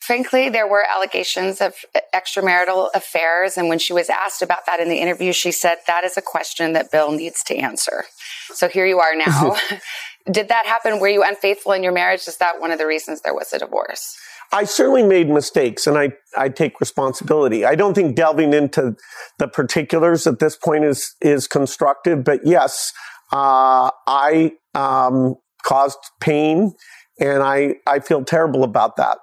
Frankly, 0.00 0.48
there 0.48 0.68
were 0.68 0.84
allegations 0.94 1.60
of 1.60 1.74
extramarital 2.14 2.90
affairs. 2.94 3.56
And 3.56 3.68
when 3.68 3.78
she 3.78 3.92
was 3.92 4.08
asked 4.08 4.42
about 4.42 4.66
that 4.66 4.78
in 4.78 4.88
the 4.88 4.98
interview, 4.98 5.32
she 5.32 5.50
said, 5.52 5.78
that 5.86 6.04
is 6.04 6.16
a 6.16 6.22
question 6.22 6.74
that 6.74 6.92
Bill 6.92 7.12
needs 7.12 7.42
to 7.44 7.56
answer. 7.56 8.04
So 8.52 8.68
here 8.68 8.86
you 8.86 9.00
are 9.00 9.14
now. 9.14 9.56
Did 10.30 10.48
that 10.48 10.66
happen? 10.66 11.00
Were 11.00 11.08
you 11.08 11.24
unfaithful 11.24 11.72
in 11.72 11.82
your 11.82 11.92
marriage? 11.92 12.26
Is 12.28 12.36
that 12.38 12.60
one 12.60 12.70
of 12.70 12.78
the 12.78 12.86
reasons 12.86 13.22
there 13.22 13.34
was 13.34 13.52
a 13.52 13.58
divorce? 13.58 14.16
I 14.52 14.64
certainly 14.64 15.02
made 15.02 15.28
mistakes 15.28 15.86
and 15.86 15.98
I, 15.98 16.12
I 16.36 16.48
take 16.48 16.80
responsibility. 16.80 17.64
I 17.64 17.74
don't 17.74 17.94
think 17.94 18.16
delving 18.16 18.52
into 18.52 18.96
the 19.38 19.48
particulars 19.48 20.26
at 20.26 20.38
this 20.38 20.56
point 20.56 20.84
is, 20.84 21.14
is 21.20 21.46
constructive, 21.46 22.24
but 22.24 22.40
yes, 22.44 22.92
uh, 23.32 23.90
I, 24.06 24.52
um, 24.74 25.36
caused 25.64 25.98
pain 26.20 26.72
and 27.18 27.42
I, 27.42 27.76
I 27.86 27.98
feel 27.98 28.24
terrible 28.24 28.62
about 28.62 28.96
that 28.96 29.18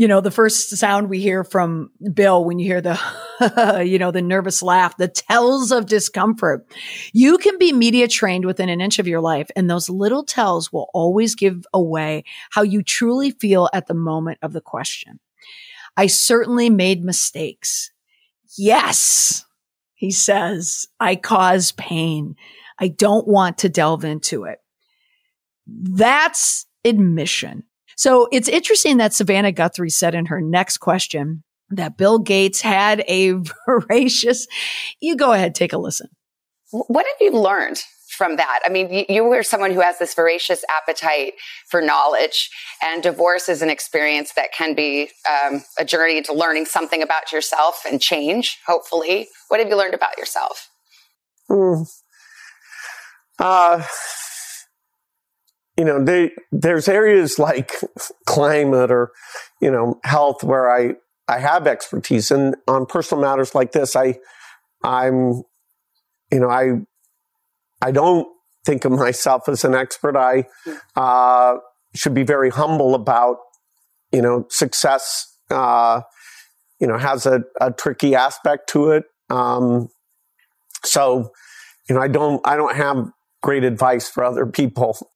you 0.00 0.08
know, 0.08 0.22
the 0.22 0.30
first 0.30 0.70
sound 0.78 1.10
we 1.10 1.20
hear 1.20 1.44
from 1.44 1.90
Bill 2.14 2.42
when 2.42 2.58
you 2.58 2.64
hear 2.64 2.80
the, 2.80 3.84
you 3.86 3.98
know, 3.98 4.10
the 4.10 4.22
nervous 4.22 4.62
laugh, 4.62 4.96
the 4.96 5.08
tells 5.08 5.70
of 5.70 5.84
discomfort. 5.84 6.66
You 7.12 7.36
can 7.36 7.58
be 7.58 7.74
media 7.74 8.08
trained 8.08 8.46
within 8.46 8.70
an 8.70 8.80
inch 8.80 8.98
of 8.98 9.06
your 9.06 9.20
life, 9.20 9.50
and 9.54 9.68
those 9.68 9.90
little 9.90 10.24
tells 10.24 10.72
will 10.72 10.88
always 10.94 11.34
give 11.34 11.66
away 11.74 12.24
how 12.48 12.62
you 12.62 12.82
truly 12.82 13.32
feel 13.32 13.68
at 13.74 13.88
the 13.88 13.94
moment 13.94 14.38
of 14.40 14.54
the 14.54 14.62
question. 14.62 15.20
I 15.98 16.06
certainly 16.06 16.70
made 16.70 17.04
mistakes. 17.04 17.92
Yes, 18.56 19.44
he 19.92 20.10
says, 20.12 20.86
I 20.98 21.14
cause 21.14 21.72
pain. 21.72 22.36
I 22.78 22.88
don't 22.88 23.28
want 23.28 23.58
to 23.58 23.68
delve 23.68 24.06
into 24.06 24.44
it. 24.44 24.60
That's 25.66 26.64
admission. 26.86 27.64
So 28.00 28.28
it's 28.32 28.48
interesting 28.48 28.96
that 28.96 29.12
Savannah 29.12 29.52
Guthrie 29.52 29.90
said 29.90 30.14
in 30.14 30.24
her 30.24 30.40
next 30.40 30.78
question 30.78 31.44
that 31.68 31.98
Bill 31.98 32.18
Gates 32.18 32.62
had 32.62 33.04
a 33.06 33.32
voracious, 33.66 34.46
you 35.02 35.16
go 35.16 35.34
ahead, 35.34 35.54
take 35.54 35.74
a 35.74 35.76
listen. 35.76 36.08
What 36.70 37.04
have 37.04 37.16
you 37.20 37.38
learned 37.38 37.82
from 38.08 38.36
that? 38.36 38.60
I 38.64 38.70
mean, 38.70 38.90
you, 38.90 39.04
you 39.06 39.24
were 39.24 39.42
someone 39.42 39.70
who 39.70 39.82
has 39.82 39.98
this 39.98 40.14
voracious 40.14 40.64
appetite 40.80 41.34
for 41.68 41.82
knowledge, 41.82 42.48
and 42.82 43.02
divorce 43.02 43.50
is 43.50 43.60
an 43.60 43.68
experience 43.68 44.32
that 44.32 44.54
can 44.54 44.72
be 44.72 45.10
um, 45.28 45.62
a 45.78 45.84
journey 45.84 46.16
into 46.16 46.32
learning 46.32 46.64
something 46.64 47.02
about 47.02 47.32
yourself 47.32 47.82
and 47.86 48.00
change, 48.00 48.60
hopefully. 48.66 49.28
What 49.48 49.60
have 49.60 49.68
you 49.68 49.76
learned 49.76 49.92
about 49.92 50.16
yourself? 50.16 50.70
Mm. 51.50 51.86
Uh, 53.38 53.82
you 55.80 55.86
know, 55.86 56.04
they, 56.04 56.30
there's 56.52 56.88
areas 56.88 57.38
like 57.38 57.72
climate 58.26 58.90
or, 58.90 59.12
you 59.62 59.70
know, 59.70 59.98
health 60.04 60.44
where 60.44 60.70
I, 60.70 60.96
I 61.26 61.38
have 61.38 61.66
expertise 61.66 62.30
and 62.30 62.54
on 62.68 62.84
personal 62.84 63.22
matters 63.22 63.54
like 63.54 63.72
this, 63.72 63.96
I, 63.96 64.18
I'm, 64.84 65.42
you 66.30 66.38
know, 66.38 66.50
I, 66.50 66.80
I 67.80 67.92
don't 67.92 68.28
think 68.66 68.84
of 68.84 68.92
myself 68.92 69.48
as 69.48 69.64
an 69.64 69.74
expert. 69.74 70.16
I, 70.16 70.44
uh, 70.96 71.56
should 71.94 72.12
be 72.12 72.24
very 72.24 72.50
humble 72.50 72.94
about, 72.94 73.38
you 74.12 74.20
know, 74.20 74.44
success, 74.50 75.34
uh, 75.48 76.02
you 76.78 76.86
know, 76.86 76.98
has 76.98 77.24
a, 77.24 77.40
a 77.58 77.72
tricky 77.72 78.14
aspect 78.14 78.68
to 78.72 78.90
it. 78.90 79.04
Um, 79.30 79.88
so, 80.84 81.30
you 81.88 81.94
know, 81.94 82.02
I 82.02 82.08
don't, 82.08 82.46
I 82.46 82.56
don't 82.56 82.76
have 82.76 83.10
great 83.42 83.64
advice 83.64 84.10
for 84.10 84.22
other 84.22 84.44
people 84.44 85.09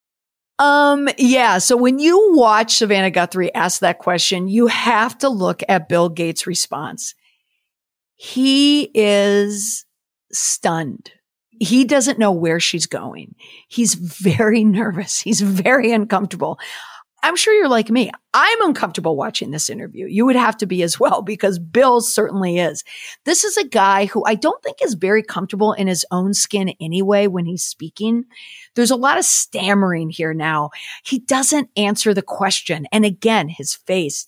Um, 0.57 1.09
yeah. 1.17 1.57
So 1.57 1.75
when 1.75 1.99
you 1.99 2.33
watch 2.35 2.77
Savannah 2.77 3.11
Guthrie 3.11 3.53
ask 3.53 3.79
that 3.81 3.99
question, 3.99 4.47
you 4.47 4.67
have 4.67 5.17
to 5.19 5.29
look 5.29 5.61
at 5.67 5.89
Bill 5.89 6.09
Gates' 6.09 6.47
response. 6.47 7.13
He 8.15 8.89
is 8.93 9.85
stunned. 10.31 11.11
He 11.59 11.85
doesn't 11.85 12.19
know 12.19 12.31
where 12.31 12.59
she's 12.59 12.85
going. 12.85 13.35
He's 13.67 13.93
very 14.21 14.63
nervous. 14.63 15.19
He's 15.19 15.41
very 15.41 15.91
uncomfortable. 15.91 16.59
I'm 17.25 17.35
sure 17.35 17.55
you're 17.55 17.67
like 17.67 17.89
me. 17.89 18.11
I'm 18.35 18.61
uncomfortable 18.61 19.15
watching 19.15 19.49
this 19.49 19.67
interview. 19.67 20.05
You 20.05 20.27
would 20.27 20.35
have 20.35 20.57
to 20.57 20.67
be 20.67 20.83
as 20.83 20.99
well 20.99 21.21
because 21.23 21.57
Bill 21.57 21.99
certainly 21.99 22.59
is. 22.59 22.83
This 23.23 23.43
is 23.43 23.57
a 23.57 23.67
guy 23.67 24.05
who 24.05 24.23
I 24.25 24.35
don't 24.35 24.61
think 24.61 24.77
is 24.83 24.93
very 24.93 25.23
comfortable 25.23 25.73
in 25.73 25.87
his 25.87 26.05
own 26.11 26.35
skin 26.35 26.73
anyway 26.79 27.25
when 27.25 27.47
he's 27.47 27.63
speaking. 27.63 28.25
There's 28.75 28.91
a 28.91 28.95
lot 28.95 29.17
of 29.17 29.25
stammering 29.25 30.11
here 30.11 30.35
now. 30.35 30.69
He 31.03 31.17
doesn't 31.17 31.71
answer 31.75 32.13
the 32.13 32.21
question. 32.21 32.85
And 32.91 33.03
again, 33.05 33.49
his 33.49 33.73
face, 33.73 34.27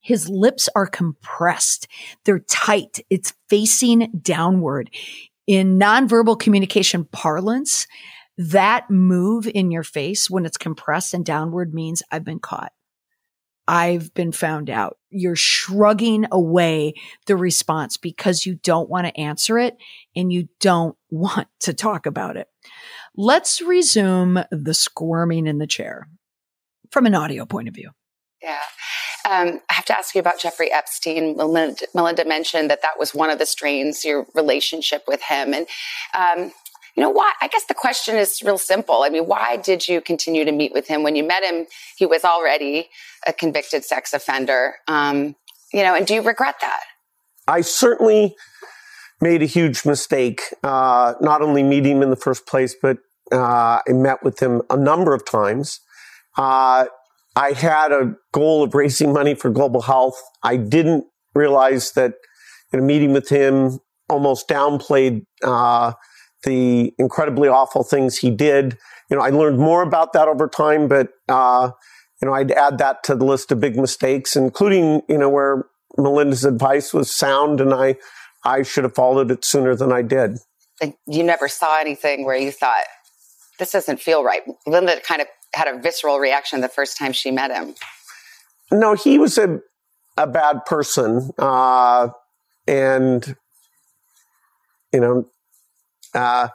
his 0.00 0.26
lips 0.30 0.66
are 0.74 0.86
compressed. 0.86 1.88
They're 2.24 2.38
tight. 2.38 3.00
It's 3.10 3.34
facing 3.50 4.10
downward. 4.22 4.88
In 5.46 5.78
nonverbal 5.78 6.40
communication 6.40 7.04
parlance, 7.04 7.86
that 8.40 8.90
move 8.90 9.46
in 9.46 9.70
your 9.70 9.82
face 9.82 10.30
when 10.30 10.46
it's 10.46 10.56
compressed 10.56 11.12
and 11.12 11.26
downward 11.26 11.74
means 11.74 12.02
I've 12.10 12.24
been 12.24 12.38
caught. 12.38 12.72
I've 13.68 14.14
been 14.14 14.32
found 14.32 14.70
out. 14.70 14.96
You're 15.10 15.36
shrugging 15.36 16.26
away 16.32 16.94
the 17.26 17.36
response 17.36 17.98
because 17.98 18.46
you 18.46 18.54
don't 18.54 18.88
want 18.88 19.06
to 19.06 19.20
answer 19.20 19.58
it 19.58 19.76
and 20.16 20.32
you 20.32 20.48
don't 20.58 20.96
want 21.10 21.48
to 21.60 21.74
talk 21.74 22.06
about 22.06 22.38
it. 22.38 22.48
Let's 23.14 23.60
resume 23.60 24.42
the 24.50 24.72
squirming 24.72 25.46
in 25.46 25.58
the 25.58 25.66
chair 25.66 26.08
from 26.90 27.04
an 27.04 27.14
audio 27.14 27.44
point 27.44 27.68
of 27.68 27.74
view. 27.74 27.90
Yeah. 28.42 28.60
Um, 29.28 29.60
I 29.68 29.74
have 29.74 29.84
to 29.84 29.98
ask 29.98 30.14
you 30.14 30.20
about 30.20 30.40
Jeffrey 30.40 30.72
Epstein. 30.72 31.36
Melinda, 31.36 31.86
Melinda, 31.94 32.24
mentioned 32.24 32.70
that 32.70 32.80
that 32.80 32.98
was 32.98 33.14
one 33.14 33.28
of 33.28 33.38
the 33.38 33.44
strains, 33.44 34.02
your 34.02 34.26
relationship 34.34 35.02
with 35.06 35.20
him. 35.20 35.52
And 35.52 35.66
um, 36.16 36.52
you 36.96 37.02
know 37.02 37.10
why? 37.10 37.32
I 37.40 37.48
guess 37.48 37.64
the 37.66 37.74
question 37.74 38.16
is 38.16 38.42
real 38.42 38.58
simple. 38.58 39.02
I 39.02 39.08
mean, 39.08 39.26
why 39.26 39.56
did 39.56 39.88
you 39.88 40.00
continue 40.00 40.44
to 40.44 40.52
meet 40.52 40.72
with 40.72 40.88
him 40.88 41.02
when 41.02 41.16
you 41.16 41.24
met 41.24 41.44
him? 41.44 41.66
He 41.96 42.06
was 42.06 42.24
already 42.24 42.90
a 43.26 43.32
convicted 43.32 43.84
sex 43.84 44.12
offender. 44.12 44.74
Um, 44.88 45.36
you 45.72 45.82
know, 45.82 45.94
and 45.94 46.06
do 46.06 46.14
you 46.14 46.22
regret 46.22 46.56
that? 46.60 46.82
I 47.46 47.60
certainly 47.60 48.34
made 49.20 49.42
a 49.42 49.46
huge 49.46 49.84
mistake, 49.84 50.42
uh, 50.62 51.14
not 51.20 51.42
only 51.42 51.62
meeting 51.62 51.96
him 51.96 52.02
in 52.02 52.10
the 52.10 52.16
first 52.16 52.46
place, 52.46 52.74
but 52.80 52.98
uh, 53.32 53.80
I 53.86 53.92
met 53.92 54.24
with 54.24 54.40
him 54.40 54.62
a 54.70 54.76
number 54.76 55.14
of 55.14 55.24
times. 55.24 55.80
Uh, 56.36 56.86
I 57.36 57.52
had 57.52 57.92
a 57.92 58.14
goal 58.32 58.62
of 58.62 58.74
raising 58.74 59.12
money 59.12 59.34
for 59.34 59.50
global 59.50 59.82
health. 59.82 60.20
I 60.42 60.56
didn't 60.56 61.04
realize 61.34 61.92
that 61.92 62.14
in 62.72 62.80
a 62.80 62.82
meeting 62.82 63.12
with 63.12 63.28
him 63.28 63.78
almost 64.08 64.48
downplayed 64.48 65.24
uh, 65.44 65.92
the 66.44 66.94
incredibly 66.98 67.48
awful 67.48 67.82
things 67.82 68.18
he 68.18 68.30
did. 68.30 68.78
You 69.10 69.16
know, 69.16 69.22
I 69.22 69.30
learned 69.30 69.58
more 69.58 69.82
about 69.82 70.12
that 70.12 70.28
over 70.28 70.48
time, 70.48 70.88
but, 70.88 71.08
uh, 71.28 71.70
you 72.22 72.28
know, 72.28 72.34
I'd 72.34 72.52
add 72.52 72.78
that 72.78 73.02
to 73.04 73.14
the 73.14 73.24
list 73.24 73.50
of 73.50 73.60
big 73.60 73.76
mistakes, 73.76 74.36
including, 74.36 75.02
you 75.08 75.18
know, 75.18 75.28
where 75.28 75.66
Melinda's 75.96 76.44
advice 76.44 76.94
was 76.94 77.14
sound 77.14 77.60
and 77.60 77.74
I, 77.74 77.96
I 78.44 78.62
should 78.62 78.84
have 78.84 78.94
followed 78.94 79.30
it 79.30 79.44
sooner 79.44 79.74
than 79.74 79.92
I 79.92 80.02
did. 80.02 80.38
You 81.06 81.24
never 81.24 81.48
saw 81.48 81.78
anything 81.80 82.24
where 82.24 82.36
you 82.36 82.50
thought, 82.50 82.84
this 83.58 83.72
doesn't 83.72 84.00
feel 84.00 84.24
right. 84.24 84.42
Linda 84.66 85.00
kind 85.00 85.20
of 85.20 85.26
had 85.54 85.68
a 85.68 85.78
visceral 85.78 86.18
reaction 86.18 86.60
the 86.60 86.68
first 86.68 86.96
time 86.96 87.12
she 87.12 87.30
met 87.30 87.50
him. 87.50 87.74
No, 88.70 88.94
he 88.94 89.18
was 89.18 89.36
a, 89.36 89.60
a 90.16 90.26
bad 90.26 90.64
person. 90.64 91.32
Uh, 91.36 92.08
and, 92.66 93.36
you 94.92 95.00
know, 95.00 95.28
uh, 96.14 96.48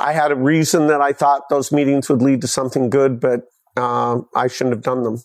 I 0.00 0.12
had 0.12 0.30
a 0.30 0.36
reason 0.36 0.86
that 0.88 1.00
I 1.00 1.12
thought 1.12 1.48
those 1.48 1.72
meetings 1.72 2.08
would 2.08 2.22
lead 2.22 2.40
to 2.42 2.46
something 2.46 2.90
good, 2.90 3.20
but 3.20 3.42
uh, 3.76 4.20
I 4.34 4.48
shouldn't 4.48 4.74
have 4.76 4.84
done 4.84 5.02
them. 5.02 5.22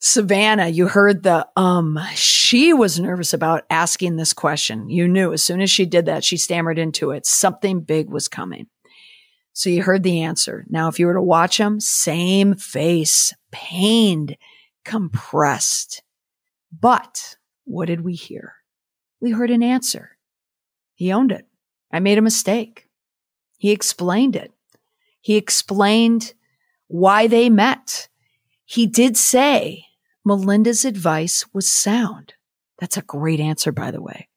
Savannah, 0.00 0.68
you 0.68 0.86
heard 0.86 1.24
the 1.24 1.48
um. 1.56 1.98
She 2.14 2.72
was 2.72 3.00
nervous 3.00 3.32
about 3.32 3.64
asking 3.68 4.16
this 4.16 4.32
question. 4.32 4.88
You 4.88 5.08
knew 5.08 5.32
as 5.32 5.42
soon 5.42 5.60
as 5.60 5.70
she 5.70 5.86
did 5.86 6.06
that, 6.06 6.22
she 6.22 6.36
stammered 6.36 6.78
into 6.78 7.10
it. 7.10 7.26
Something 7.26 7.80
big 7.80 8.08
was 8.08 8.28
coming. 8.28 8.68
So 9.54 9.70
you 9.70 9.82
heard 9.82 10.04
the 10.04 10.22
answer. 10.22 10.64
Now, 10.68 10.86
if 10.86 11.00
you 11.00 11.06
were 11.06 11.14
to 11.14 11.22
watch 11.22 11.58
him, 11.58 11.80
same 11.80 12.54
face, 12.54 13.34
pained, 13.50 14.36
compressed. 14.84 16.04
But 16.70 17.36
what 17.64 17.86
did 17.86 18.02
we 18.02 18.14
hear? 18.14 18.54
We 19.20 19.32
heard 19.32 19.50
an 19.50 19.64
answer. 19.64 20.16
He 20.94 21.12
owned 21.12 21.32
it. 21.32 21.46
I 21.92 21.98
made 21.98 22.18
a 22.18 22.22
mistake. 22.22 22.87
He 23.58 23.70
explained 23.70 24.36
it. 24.36 24.52
He 25.20 25.36
explained 25.36 26.32
why 26.86 27.26
they 27.26 27.50
met. 27.50 28.08
He 28.64 28.86
did 28.86 29.16
say 29.16 29.84
Melinda's 30.24 30.84
advice 30.84 31.44
was 31.52 31.68
sound. 31.68 32.34
That's 32.78 32.96
a 32.96 33.02
great 33.02 33.40
answer, 33.40 33.72
by 33.72 33.90
the 33.90 34.00
way. 34.00 34.28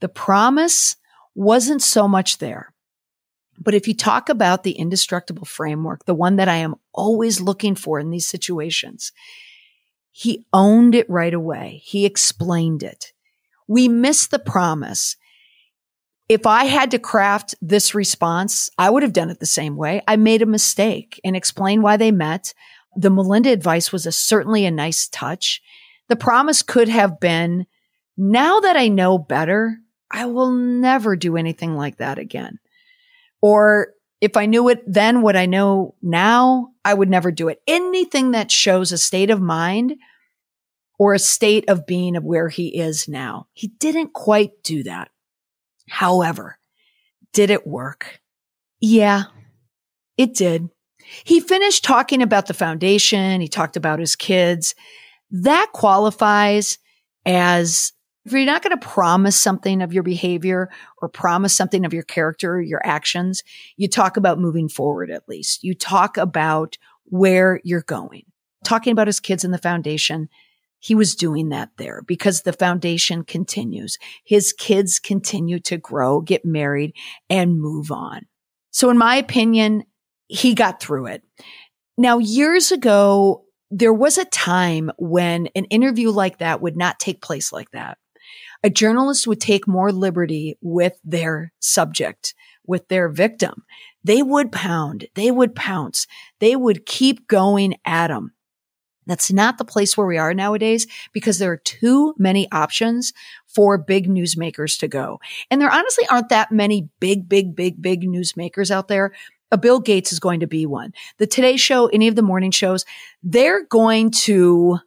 The 0.00 0.08
promise 0.08 0.96
wasn't 1.34 1.82
so 1.82 2.06
much 2.06 2.38
there. 2.38 2.74
But 3.58 3.74
if 3.74 3.88
you 3.88 3.94
talk 3.94 4.28
about 4.28 4.62
the 4.62 4.72
indestructible 4.72 5.44
framework, 5.44 6.04
the 6.04 6.14
one 6.14 6.36
that 6.36 6.48
I 6.48 6.56
am 6.56 6.74
always 6.92 7.40
looking 7.40 7.74
for 7.74 7.98
in 7.98 8.10
these 8.10 8.28
situations, 8.28 9.12
he 10.10 10.44
owned 10.52 10.94
it 10.94 11.08
right 11.08 11.32
away. 11.32 11.80
He 11.84 12.04
explained 12.04 12.82
it. 12.82 13.12
We 13.66 13.88
miss 13.88 14.26
the 14.26 14.38
promise 14.38 15.16
if 16.28 16.46
I 16.46 16.64
had 16.64 16.90
to 16.92 16.98
craft 16.98 17.54
this 17.60 17.94
response, 17.94 18.70
I 18.78 18.90
would 18.90 19.02
have 19.02 19.12
done 19.12 19.30
it 19.30 19.40
the 19.40 19.46
same 19.46 19.76
way. 19.76 20.02
I 20.06 20.16
made 20.16 20.42
a 20.42 20.46
mistake 20.46 21.20
and 21.24 21.36
explained 21.36 21.82
why 21.82 21.96
they 21.96 22.10
met. 22.10 22.54
The 22.96 23.10
Melinda 23.10 23.50
advice 23.50 23.92
was 23.92 24.06
a, 24.06 24.12
certainly 24.12 24.64
a 24.64 24.70
nice 24.70 25.08
touch. 25.08 25.60
The 26.08 26.16
promise 26.16 26.62
could 26.62 26.88
have 26.88 27.20
been, 27.20 27.66
now 28.16 28.60
that 28.60 28.76
I 28.76 28.88
know 28.88 29.18
better, 29.18 29.78
I 30.10 30.26
will 30.26 30.52
never 30.52 31.16
do 31.16 31.36
anything 31.36 31.74
like 31.74 31.96
that 31.98 32.18
again. 32.18 32.58
Or 33.40 33.94
if 34.20 34.36
I 34.36 34.46
knew 34.46 34.68
it 34.68 34.82
then 34.86 35.22
what 35.22 35.36
I 35.36 35.46
know 35.46 35.94
now, 36.02 36.68
I 36.84 36.94
would 36.94 37.10
never 37.10 37.32
do 37.32 37.48
it. 37.48 37.60
Anything 37.66 38.32
that 38.32 38.50
shows 38.50 38.92
a 38.92 38.98
state 38.98 39.30
of 39.30 39.40
mind 39.40 39.94
or 40.98 41.14
a 41.14 41.18
state 41.18 41.68
of 41.68 41.86
being 41.86 42.14
of 42.14 42.24
where 42.24 42.48
he 42.48 42.78
is 42.78 43.08
now. 43.08 43.48
He 43.52 43.68
didn't 43.68 44.12
quite 44.12 44.62
do 44.62 44.82
that. 44.84 45.10
However, 45.88 46.58
did 47.32 47.50
it 47.50 47.66
work? 47.66 48.20
Yeah, 48.80 49.24
it 50.16 50.34
did. 50.34 50.68
He 51.24 51.40
finished 51.40 51.84
talking 51.84 52.22
about 52.22 52.46
the 52.46 52.54
foundation. 52.54 53.40
He 53.40 53.48
talked 53.48 53.76
about 53.76 53.98
his 53.98 54.16
kids. 54.16 54.74
That 55.30 55.68
qualifies 55.72 56.78
as 57.24 57.92
if 58.24 58.32
you're 58.32 58.44
not 58.44 58.62
going 58.62 58.78
to 58.78 58.86
promise 58.86 59.36
something 59.36 59.82
of 59.82 59.92
your 59.92 60.04
behavior 60.04 60.70
or 61.00 61.08
promise 61.08 61.56
something 61.56 61.84
of 61.84 61.92
your 61.92 62.04
character 62.04 62.54
or 62.54 62.60
your 62.60 62.84
actions, 62.84 63.42
you 63.76 63.88
talk 63.88 64.16
about 64.16 64.38
moving 64.38 64.68
forward 64.68 65.10
at 65.10 65.28
least. 65.28 65.64
You 65.64 65.74
talk 65.74 66.16
about 66.16 66.78
where 67.04 67.60
you're 67.64 67.82
going. 67.82 68.24
Talking 68.64 68.92
about 68.92 69.08
his 69.08 69.18
kids 69.18 69.44
and 69.44 69.52
the 69.52 69.58
foundation, 69.58 70.28
he 70.82 70.96
was 70.96 71.14
doing 71.14 71.50
that 71.50 71.70
there 71.78 72.02
because 72.08 72.42
the 72.42 72.52
foundation 72.52 73.22
continues. 73.22 73.98
His 74.24 74.52
kids 74.52 74.98
continue 74.98 75.60
to 75.60 75.78
grow, 75.78 76.20
get 76.20 76.44
married 76.44 76.94
and 77.30 77.60
move 77.60 77.92
on. 77.92 78.26
So 78.72 78.90
in 78.90 78.98
my 78.98 79.14
opinion, 79.14 79.84
he 80.26 80.54
got 80.54 80.80
through 80.80 81.06
it. 81.06 81.22
Now, 81.96 82.18
years 82.18 82.72
ago, 82.72 83.44
there 83.70 83.92
was 83.92 84.18
a 84.18 84.24
time 84.24 84.90
when 84.98 85.46
an 85.54 85.66
interview 85.66 86.10
like 86.10 86.38
that 86.38 86.60
would 86.60 86.76
not 86.76 86.98
take 86.98 87.22
place 87.22 87.52
like 87.52 87.70
that. 87.70 87.96
A 88.64 88.70
journalist 88.70 89.28
would 89.28 89.40
take 89.40 89.68
more 89.68 89.92
liberty 89.92 90.58
with 90.60 90.98
their 91.04 91.52
subject, 91.60 92.34
with 92.66 92.88
their 92.88 93.08
victim. 93.08 93.62
They 94.02 94.20
would 94.20 94.50
pound, 94.50 95.06
they 95.14 95.30
would 95.30 95.54
pounce, 95.54 96.08
they 96.40 96.56
would 96.56 96.86
keep 96.86 97.28
going 97.28 97.76
at 97.84 98.08
them. 98.08 98.32
That's 99.06 99.32
not 99.32 99.58
the 99.58 99.64
place 99.64 99.96
where 99.96 100.06
we 100.06 100.18
are 100.18 100.34
nowadays 100.34 100.86
because 101.12 101.38
there 101.38 101.50
are 101.50 101.56
too 101.56 102.14
many 102.18 102.50
options 102.52 103.12
for 103.46 103.76
big 103.78 104.08
newsmakers 104.08 104.78
to 104.80 104.88
go. 104.88 105.20
And 105.50 105.60
there 105.60 105.72
honestly 105.72 106.06
aren't 106.08 106.28
that 106.28 106.52
many 106.52 106.88
big, 107.00 107.28
big, 107.28 107.56
big, 107.56 107.82
big 107.82 108.02
newsmakers 108.02 108.70
out 108.70 108.88
there. 108.88 109.12
A 109.50 109.58
Bill 109.58 109.80
Gates 109.80 110.12
is 110.12 110.20
going 110.20 110.40
to 110.40 110.46
be 110.46 110.64
one. 110.66 110.94
The 111.18 111.26
Today 111.26 111.56
Show, 111.56 111.88
any 111.88 112.08
of 112.08 112.16
the 112.16 112.22
morning 112.22 112.50
shows, 112.50 112.86
they're 113.22 113.66
going 113.66 114.10
to 114.22 114.78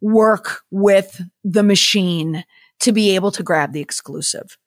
work 0.00 0.62
with 0.70 1.22
the 1.44 1.62
machine 1.62 2.44
to 2.80 2.92
be 2.92 3.14
able 3.14 3.30
to 3.30 3.44
grab 3.44 3.72
the 3.72 3.80
exclusive. 3.80 4.58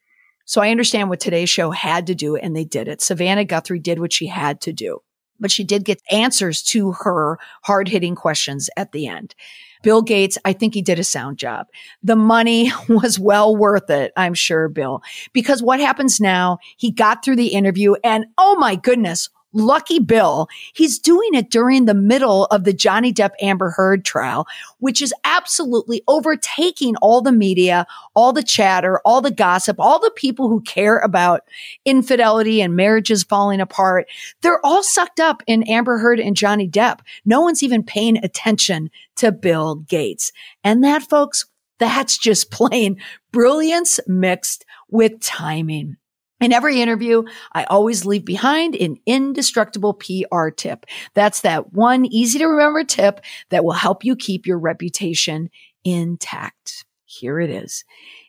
So 0.45 0.62
I 0.62 0.69
understand 0.69 1.10
what 1.10 1.19
Today's 1.19 1.50
Show 1.50 1.71
had 1.71 2.08
to 2.08 2.15
do 2.15 2.36
and 2.38 2.56
they 2.56 2.63
did 2.63 2.88
it. 2.88 3.02
Savannah 3.02 3.45
Guthrie 3.45 3.80
did 3.80 4.00
what 4.00 4.13
she 4.13 4.28
had 4.28 4.62
to 4.62 4.71
do. 4.71 5.02
But 5.39 5.52
she 5.52 5.63
did 5.63 5.86
get 5.86 6.02
answers 6.12 6.62
to 6.63 6.93
her 6.93 7.38
hard 7.63 7.88
hitting 7.88 8.15
questions 8.15 8.69
at 8.78 8.91
the 8.91 9.08
end. 9.08 9.36
Bill 9.84 10.02
Gates, 10.02 10.38
I 10.43 10.54
think 10.54 10.74
he 10.74 10.82
did 10.82 10.98
a 10.98 11.04
sound 11.04 11.38
job. 11.38 11.67
The 12.02 12.15
money 12.15 12.71
was 12.89 13.19
well 13.19 13.56
worth 13.56 13.89
it, 13.89 14.13
I'm 14.17 14.34
sure, 14.34 14.67
Bill, 14.67 15.02
because 15.32 15.62
what 15.62 15.80
happens 15.80 16.19
now, 16.19 16.58
he 16.78 16.91
got 16.91 17.24
through 17.24 17.36
the 17.36 17.50
interview 17.50 17.93
and 18.04 18.26
oh 18.38 18.56
my 18.58 18.76
goodness, 18.76 19.30
Lucky 19.56 20.00
Bill, 20.00 20.48
he's 20.74 21.00
doing 21.00 21.34
it 21.34 21.50
during 21.50 21.86
the 21.86 21.94
middle 21.94 22.46
of 22.48 22.65
the 22.65 22.74
Johnny 22.74 23.13
Depp 23.13 23.32
Amber 23.41 23.72
Heard 23.72 24.04
trial, 24.04 24.46
which 24.80 25.02
is 25.02 25.13
absolutely 25.24 26.04
overtaking 26.08 26.98
all 26.98 27.22
the 27.22 27.32
media, 27.32 27.88
all 28.15 28.34
the 28.34 28.44
chatter, 28.44 29.00
all 29.06 29.22
the 29.22 29.32
gossip, 29.32 29.80
all 29.80 29.98
the 29.98 30.12
people 30.15 30.50
who 30.50 30.62
care 30.62 31.00
about 31.00 31.41
infidelity 31.86 32.62
and 32.62 32.76
marriages 32.76 33.24
falling 33.24 33.62
apart. 33.62 34.08
They're 34.41 34.63
all 34.65 34.84
sucked 34.84 35.22
up 35.22 35.41
in 35.48 35.63
Amber 35.63 35.98
Heard 35.98 36.20
and 36.20 36.36
Johnny 36.36 36.68
Depp. 36.68 37.00
No 37.24 37.39
one's 37.39 37.63
even 37.63 37.82
paying 37.82 38.18
attention 38.18 38.91
to 39.15 39.32
Bill 39.32 39.76
Gates. 39.76 40.32
And 40.63 40.84
that, 40.84 41.04
folks, 41.04 41.46
that's 41.80 42.18
just 42.18 42.52
plain 42.52 43.02
brilliance 43.32 44.00
mixed 44.08 44.65
with 44.89 45.22
timing. 45.22 45.98
In 46.41 46.52
every 46.52 46.82
interview, 46.82 47.24
I 47.54 47.63
always 47.63 48.06
leave 48.06 48.26
behind 48.26 48.76
an 48.76 48.98
indestructible 49.06 49.93
PR 49.93 50.50
tip. 50.50 50.86
That's 51.13 51.41
that 51.41 51.71
one 51.71 52.06
easy 52.06 52.39
to 52.39 52.45
remember 52.45 52.84
tip 52.84 53.21
that 53.50 53.63
will 53.63 53.71
help 53.71 54.04
you 54.04 54.15
keep 54.15 54.45
your 54.45 54.60
reputation 54.60 55.50
intact. 55.86 56.86
Here 57.06 57.39
it 57.39 57.50
is. 57.50 57.86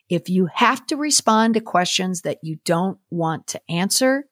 If 0.09 0.29
you 0.29 0.47
have 0.53 0.87
to 0.87 0.95
respond 0.95 1.55
to 1.55 1.61
questions 1.61 2.21
that 2.21 2.37
you 2.41 2.59
don't 2.63 2.97
want 3.09 3.47
to 3.47 3.61
answer, 3.69 4.29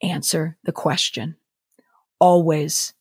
answer 0.00 0.56
the 0.62 0.72
question 0.72 1.36
always. 2.20 2.92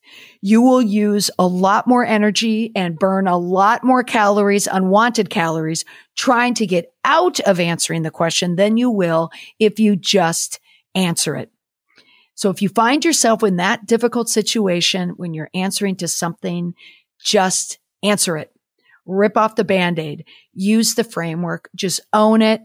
You 0.42 0.62
will 0.62 0.82
use 0.82 1.30
a 1.38 1.46
lot 1.46 1.86
more 1.86 2.06
energy 2.06 2.72
and 2.76 2.98
burn 2.98 3.28
a 3.28 3.38
lot 3.38 3.84
more 3.84 4.04
calories, 4.04 4.68
unwanted 4.68 5.30
calories, 5.30 5.86
trying 6.16 6.56
to 6.56 6.66
get 6.66 6.92
out 7.06 7.40
of 7.42 7.60
answering 7.60 8.04
the 8.04 8.12
question 8.12 8.56
than 8.56 8.78
you 8.78 8.90
will 8.90 9.30
if 9.60 9.80
you 9.80 9.96
just 9.96 10.60
answer 10.96 11.36
it. 11.36 11.52
So 12.34 12.50
if 12.50 12.62
you 12.62 12.70
find 12.70 13.04
yourself 13.04 13.44
in 13.44 13.58
that 13.58 13.86
difficult 13.86 14.30
situation 14.30 15.10
when 15.10 15.34
you're 15.34 15.52
answering 15.54 15.98
to 15.98 16.08
something, 16.08 16.74
just 17.24 17.80
answer 18.02 18.38
it. 18.38 18.52
Rip 19.06 19.36
off 19.36 19.56
the 19.56 19.66
band-aid. 19.66 20.26
Use 20.54 20.96
the 20.96 21.04
framework. 21.04 21.70
Just 21.76 22.00
own 22.14 22.42
it. 22.42 22.62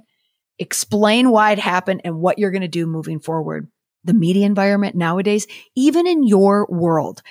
Explain 0.58 1.30
why 1.30 1.52
it 1.52 1.58
happened 1.58 2.02
and 2.04 2.20
what 2.20 2.38
you're 2.38 2.52
going 2.52 2.62
to 2.62 2.68
do 2.68 2.86
moving 2.86 3.18
forward 3.18 3.68
the 4.04 4.14
media 4.14 4.46
environment 4.46 4.94
nowadays, 4.94 5.46
even 5.74 6.06
in 6.06 6.22
your 6.24 6.66
world. 6.68 7.22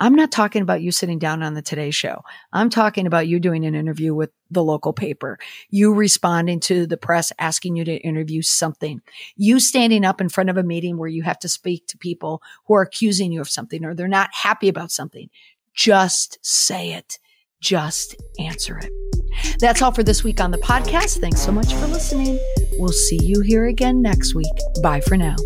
I'm 0.00 0.14
not 0.14 0.32
talking 0.32 0.62
about 0.62 0.80
you 0.80 0.92
sitting 0.92 1.18
down 1.18 1.42
on 1.42 1.52
the 1.52 1.60
Today 1.60 1.90
Show. 1.90 2.22
I'm 2.54 2.70
talking 2.70 3.06
about 3.06 3.28
you 3.28 3.38
doing 3.38 3.66
an 3.66 3.74
interview 3.74 4.14
with 4.14 4.30
the 4.50 4.64
local 4.64 4.94
paper, 4.94 5.38
you 5.68 5.92
responding 5.92 6.58
to 6.60 6.86
the 6.86 6.96
press 6.96 7.32
asking 7.38 7.76
you 7.76 7.84
to 7.84 7.96
interview 7.96 8.40
something, 8.40 9.02
you 9.36 9.60
standing 9.60 10.06
up 10.06 10.22
in 10.22 10.30
front 10.30 10.48
of 10.48 10.56
a 10.56 10.62
meeting 10.62 10.96
where 10.96 11.08
you 11.08 11.22
have 11.22 11.38
to 11.40 11.50
speak 11.50 11.86
to 11.88 11.98
people 11.98 12.42
who 12.64 12.74
are 12.74 12.82
accusing 12.82 13.30
you 13.30 13.42
of 13.42 13.48
something 13.50 13.84
or 13.84 13.94
they're 13.94 14.08
not 14.08 14.30
happy 14.32 14.68
about 14.68 14.90
something. 14.90 15.28
Just 15.74 16.38
say 16.40 16.94
it. 16.94 17.18
Just 17.60 18.16
answer 18.38 18.78
it. 18.78 18.90
That's 19.60 19.82
all 19.82 19.92
for 19.92 20.02
this 20.02 20.24
week 20.24 20.40
on 20.40 20.50
the 20.50 20.58
podcast. 20.58 21.20
Thanks 21.20 21.42
so 21.42 21.52
much 21.52 21.74
for 21.74 21.86
listening. 21.86 22.38
We'll 22.78 22.88
see 22.88 23.18
you 23.22 23.42
here 23.42 23.66
again 23.66 24.00
next 24.00 24.34
week. 24.34 24.46
Bye 24.82 25.00
for 25.02 25.18
now. 25.18 25.36